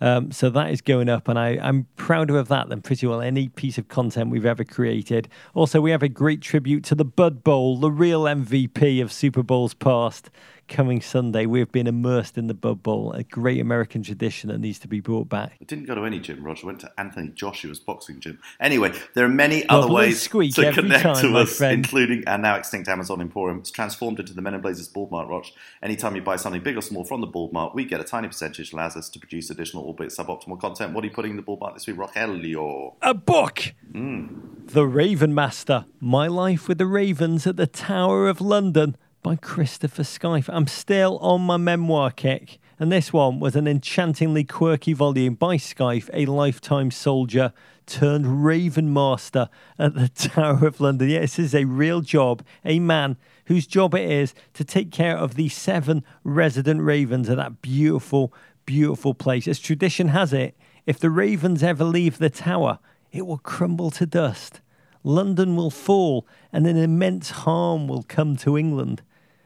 [0.00, 3.20] Um, so that is going up, and I, I'm prouder of that than pretty well
[3.20, 5.28] any piece of content we've ever created.
[5.54, 9.44] Also, we have a great tribute to the Bud Bowl, the real MVP of Super
[9.44, 10.28] Bowls past
[10.72, 11.44] coming Sunday.
[11.46, 15.00] We've been immersed in the Bud Bowl, a great American tradition that needs to be
[15.00, 15.56] brought back.
[15.60, 16.64] I didn't go to any gym, Roger.
[16.64, 18.38] I went to Anthony Joshua's boxing gym.
[18.58, 22.88] Anyway, there are many other ways to connect time, to us, including our now extinct
[22.88, 23.58] Amazon Emporium.
[23.58, 25.44] It's transformed into the Men in Blazers Bald Mart, Rog.
[25.82, 28.28] Anytime you buy something big or small from the Bald Mart, we get a tiny
[28.28, 30.94] percentage that allows us to produce additional, albeit suboptimal content.
[30.94, 32.94] What are you putting in the Bald Mart this week, Rogelio?
[33.02, 33.74] A book!
[33.92, 34.38] Hmm.
[34.64, 40.02] The Raven Master My Life with the Ravens at the Tower of London by Christopher
[40.02, 40.50] Skaife.
[40.52, 45.56] I'm still on my memoir kick, and this one was an enchantingly quirky volume by
[45.56, 47.52] Skaife, a lifetime soldier
[47.86, 49.48] turned Raven Master
[49.78, 51.08] at the Tower of London.
[51.08, 53.16] Yes, this is a real job, a man
[53.46, 58.34] whose job it is to take care of the seven resident ravens of that beautiful,
[58.66, 59.46] beautiful place.
[59.46, 62.80] As tradition has it, if the ravens ever leave the tower,
[63.12, 64.60] it will crumble to dust.
[65.04, 69.02] London will fall, and an immense harm will come to England.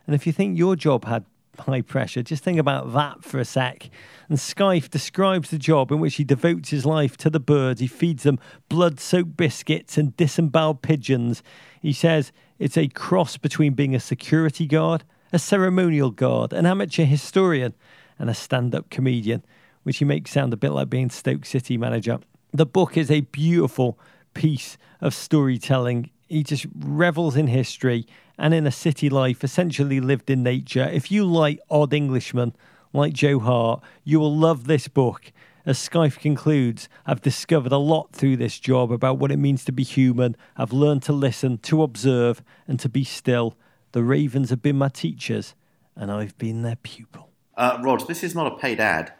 [0.07, 1.25] And if you think your job had
[1.59, 3.91] high pressure, just think about that for a sec.
[4.29, 7.81] And Skaife describes the job in which he devotes his life to the birds.
[7.81, 8.39] He feeds them
[8.69, 11.43] blood soaked biscuits and disemboweled pigeons.
[11.81, 17.05] He says it's a cross between being a security guard, a ceremonial guard, an amateur
[17.05, 17.75] historian,
[18.19, 19.45] and a stand up comedian,
[19.83, 22.19] which he makes sound a bit like being Stoke City manager.
[22.53, 23.99] The book is a beautiful
[24.35, 26.11] piece of storytelling.
[26.29, 28.07] He just revels in history
[28.39, 30.85] and in a city life, essentially lived in nature.
[30.85, 32.55] If you like odd Englishmen
[32.93, 35.33] like Joe Hart, you will love this book.
[35.65, 39.73] As Skaife concludes, I've discovered a lot through this job about what it means to
[39.73, 40.37] be human.
[40.57, 43.57] I've learned to listen, to observe, and to be still.
[43.91, 45.55] The ravens have been my teachers,
[45.97, 47.31] and I've been their pupil.
[47.57, 49.13] Uh, this is not a paid ad.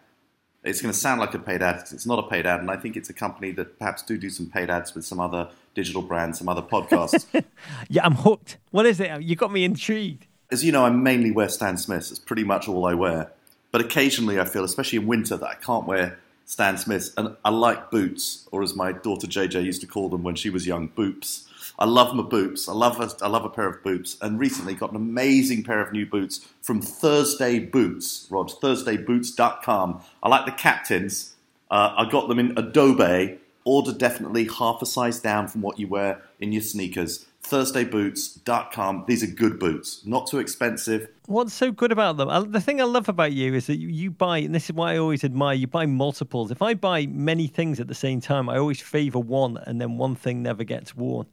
[0.63, 2.71] It's going to sound like a paid ad because it's not a paid ad, and
[2.71, 5.49] I think it's a company that perhaps do do some paid ads with some other
[5.77, 7.25] digital brands, some other podcasts.
[7.89, 8.59] Yeah, I'm hooked.
[8.71, 9.23] What is it?
[9.23, 10.27] You got me intrigued.
[10.51, 12.11] As you know, I mainly wear Stan Smiths.
[12.11, 13.33] It's pretty much all I wear.
[13.71, 17.13] But occasionally I feel, especially in winter, that I can't wear Stan Smiths.
[17.17, 20.51] And I like boots, or as my daughter JJ used to call them when she
[20.51, 21.47] was young, boops.
[21.79, 22.69] I love my boots.
[22.69, 24.17] I love a, I love a pair of boots.
[24.23, 28.49] And recently got an amazing pair of new boots from Thursday Boots, Rod.
[28.49, 30.01] ThursdayBoots.com.
[30.23, 31.35] I like the captains.
[31.71, 33.39] Uh, I got them in Adobe.
[33.67, 37.27] Order definitely half a size down from what you wear in your sneakers.
[37.43, 39.05] ThursdayBoots.com.
[39.07, 40.03] These are good boots.
[40.05, 41.09] Not too expensive.
[41.27, 42.29] What's so good about them?
[42.29, 44.73] Uh, The thing I love about you is that you, you buy, and this is
[44.73, 46.51] why I always admire you buy multiples.
[46.51, 49.97] If I buy many things at the same time, I always favor one, and then
[49.99, 51.27] one thing never gets worn.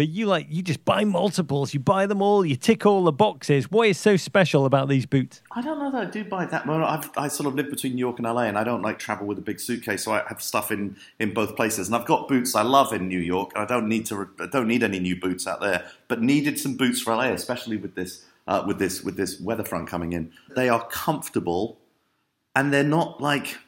[0.00, 1.74] But you like you just buy multiples.
[1.74, 2.42] You buy them all.
[2.42, 3.70] You tick all the boxes.
[3.70, 5.42] What is so special about these boots?
[5.50, 6.80] I don't know that I do buy that much.
[6.80, 9.26] I've, I sort of live between New York and LA, and I don't like travel
[9.26, 11.88] with a big suitcase, so I have stuff in, in both places.
[11.88, 13.50] And I've got boots I love in New York.
[13.54, 14.26] I don't need to.
[14.40, 17.76] I don't need any new boots out there, but needed some boots for LA, especially
[17.76, 20.32] with this uh, with this with this weather front coming in.
[20.56, 21.76] They are comfortable,
[22.56, 23.58] and they're not like.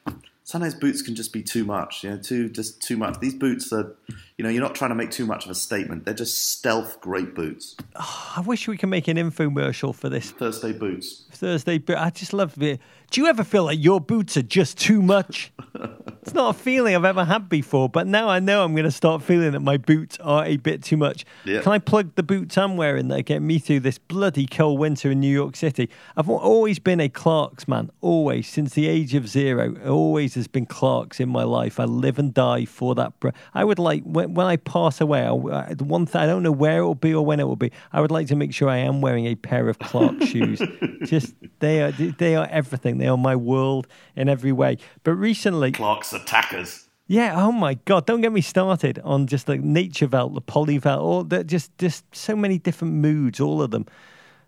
[0.52, 3.18] Sometimes boots can just be too much, you know, too just too much.
[3.20, 3.96] These boots are,
[4.36, 6.04] you know, you're not trying to make too much of a statement.
[6.04, 7.74] They're just stealth great boots.
[7.96, 11.24] I wish we could make an infomercial for this Thursday boots.
[11.30, 12.80] Thursday, but I just love it.
[13.12, 15.52] Do you ever feel like your boots are just too much?
[16.22, 18.90] it's not a feeling I've ever had before, but now I know I'm going to
[18.90, 21.26] start feeling that my boots are a bit too much.
[21.44, 21.60] Yeah.
[21.60, 25.10] Can I plug the boots I'm wearing that get me through this bloody cold winter
[25.10, 25.90] in New York City?
[26.16, 29.76] I've always been a Clarks man, always since the age of zero.
[29.86, 31.78] Always has been Clarks in my life.
[31.78, 33.20] I live and die for that.
[33.20, 35.20] Br- I would like when, when I pass away.
[35.20, 37.40] I, I- uh, the one thing I don't know where it will be or when
[37.40, 37.72] it will be.
[37.92, 40.62] I would like to make sure I am wearing a pair of Clark shoes.
[41.04, 43.01] Just they are they are everything.
[43.02, 44.78] They are my world in every way.
[45.02, 46.88] But recently, Clark's attackers.
[47.08, 47.34] yeah.
[47.36, 48.06] Oh my God!
[48.06, 51.48] Don't get me started on just like Natureveldt, the Polyveldt, all that.
[51.48, 53.86] Just just so many different moods, all of them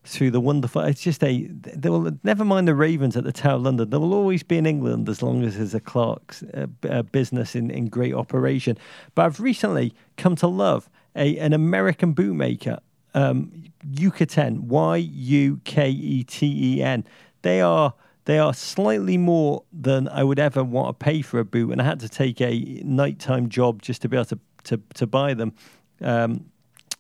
[0.05, 0.82] through the wonderful.
[0.82, 1.48] It's just a.
[1.50, 3.90] They will never mind the Ravens at the Tower of London.
[3.90, 7.57] There will always be in England as long as there's a Clark's uh, uh, business
[7.57, 8.78] in, in great operation.
[9.14, 12.78] But I've recently come to love a an American bootmaker,
[13.14, 13.50] um,
[13.90, 17.05] Yuketen, Y U K E T E N.
[17.42, 17.94] They are
[18.25, 21.81] they are slightly more than I would ever want to pay for a boot, and
[21.81, 25.35] I had to take a nighttime job just to be able to to, to buy
[25.35, 25.53] them.
[26.01, 26.47] Um,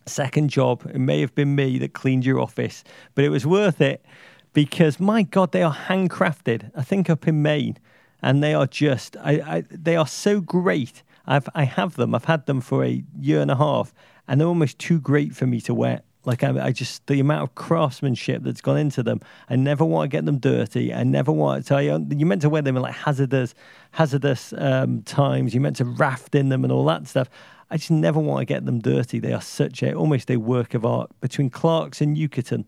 [0.06, 3.80] second job, it may have been me that cleaned your office, but it was worth
[3.80, 4.04] it
[4.52, 6.70] because my God, they are handcrafted.
[6.74, 7.78] I think up in Maine,
[8.22, 11.02] and they are just, I, I they are so great.
[11.26, 12.14] I've I have them.
[12.14, 13.94] I've had them for a year and a half,
[14.28, 16.02] and they're almost too great for me to wear.
[16.24, 19.20] Like I, I just the amount of craftsmanship that's gone into them.
[19.48, 20.92] I never want to get them dirty.
[20.92, 21.82] I never want to.
[21.82, 23.54] You, you meant to wear them in like hazardous,
[23.92, 25.54] hazardous um, times.
[25.54, 27.28] You meant to raft in them and all that stuff.
[27.70, 29.18] I just never want to get them dirty.
[29.18, 32.66] They are such a almost a work of art between Clark's and Yuketen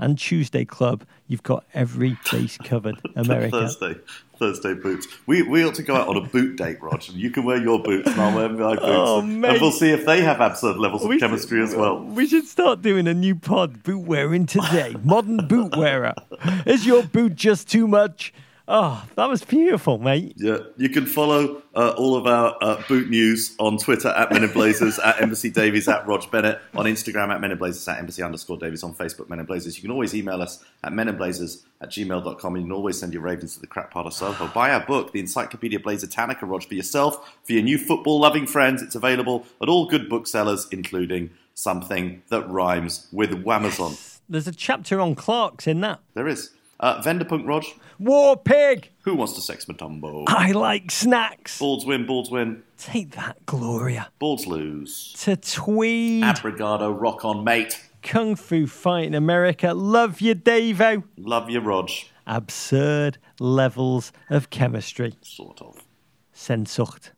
[0.00, 1.04] and Tuesday Club.
[1.28, 2.96] You've got every base covered.
[3.14, 3.50] America.
[3.60, 3.94] Thursday,
[4.38, 5.06] Thursday boots.
[5.26, 7.04] We we ought to go out on a boot date, Rog.
[7.08, 9.60] And you can wear your boots, and I'll wear my boots, Oh, and mate.
[9.60, 12.02] we'll see if they have absurd levels of chemistry should- as well.
[12.02, 14.96] We should start doing a new pod, boot wearing today.
[15.04, 16.14] Modern boot wearer.
[16.66, 18.32] Is your boot just too much?
[18.72, 20.34] Oh, that was beautiful, mate.
[20.36, 24.44] Yeah, you can follow uh, all of our uh, boot news on Twitter at Men
[24.44, 27.98] in Blazers, at Embassy Davies, at Rog Bennett, on Instagram at Men in Blazers, at
[27.98, 29.76] Embassy underscore Davies, on Facebook, Men in Blazers.
[29.76, 33.22] You can always email us at meninblazers at gmail.com and you can always send your
[33.22, 34.46] ravens to the crap part of Soho.
[34.46, 38.82] Buy our book, The Encyclopedia Blazertannica, Rog, for yourself, for your new football loving friends.
[38.82, 44.20] It's available at all good booksellers, including something that rhymes with Wamazon.
[44.28, 45.98] There's a chapter on Clark's in that.
[46.14, 46.50] There is.
[46.80, 47.64] Uh, Venderpunk Rog,
[47.98, 48.88] War pig.
[49.02, 50.24] who wants to sex Matumbo?
[50.28, 51.58] I like snacks.
[51.58, 54.08] Balds win, balds win, Take that, Gloria.
[54.18, 55.12] balds lose.
[55.24, 56.24] To Tweed.
[56.24, 57.78] Abrigado, rock on, mate.
[58.02, 59.74] Kung Fu Fighting America.
[59.74, 61.04] Love you, Davo.
[61.18, 61.90] Love you, Rog.
[62.26, 65.12] Absurd levels of chemistry.
[65.20, 65.84] Sort of.
[66.34, 67.10] Sehnsucht.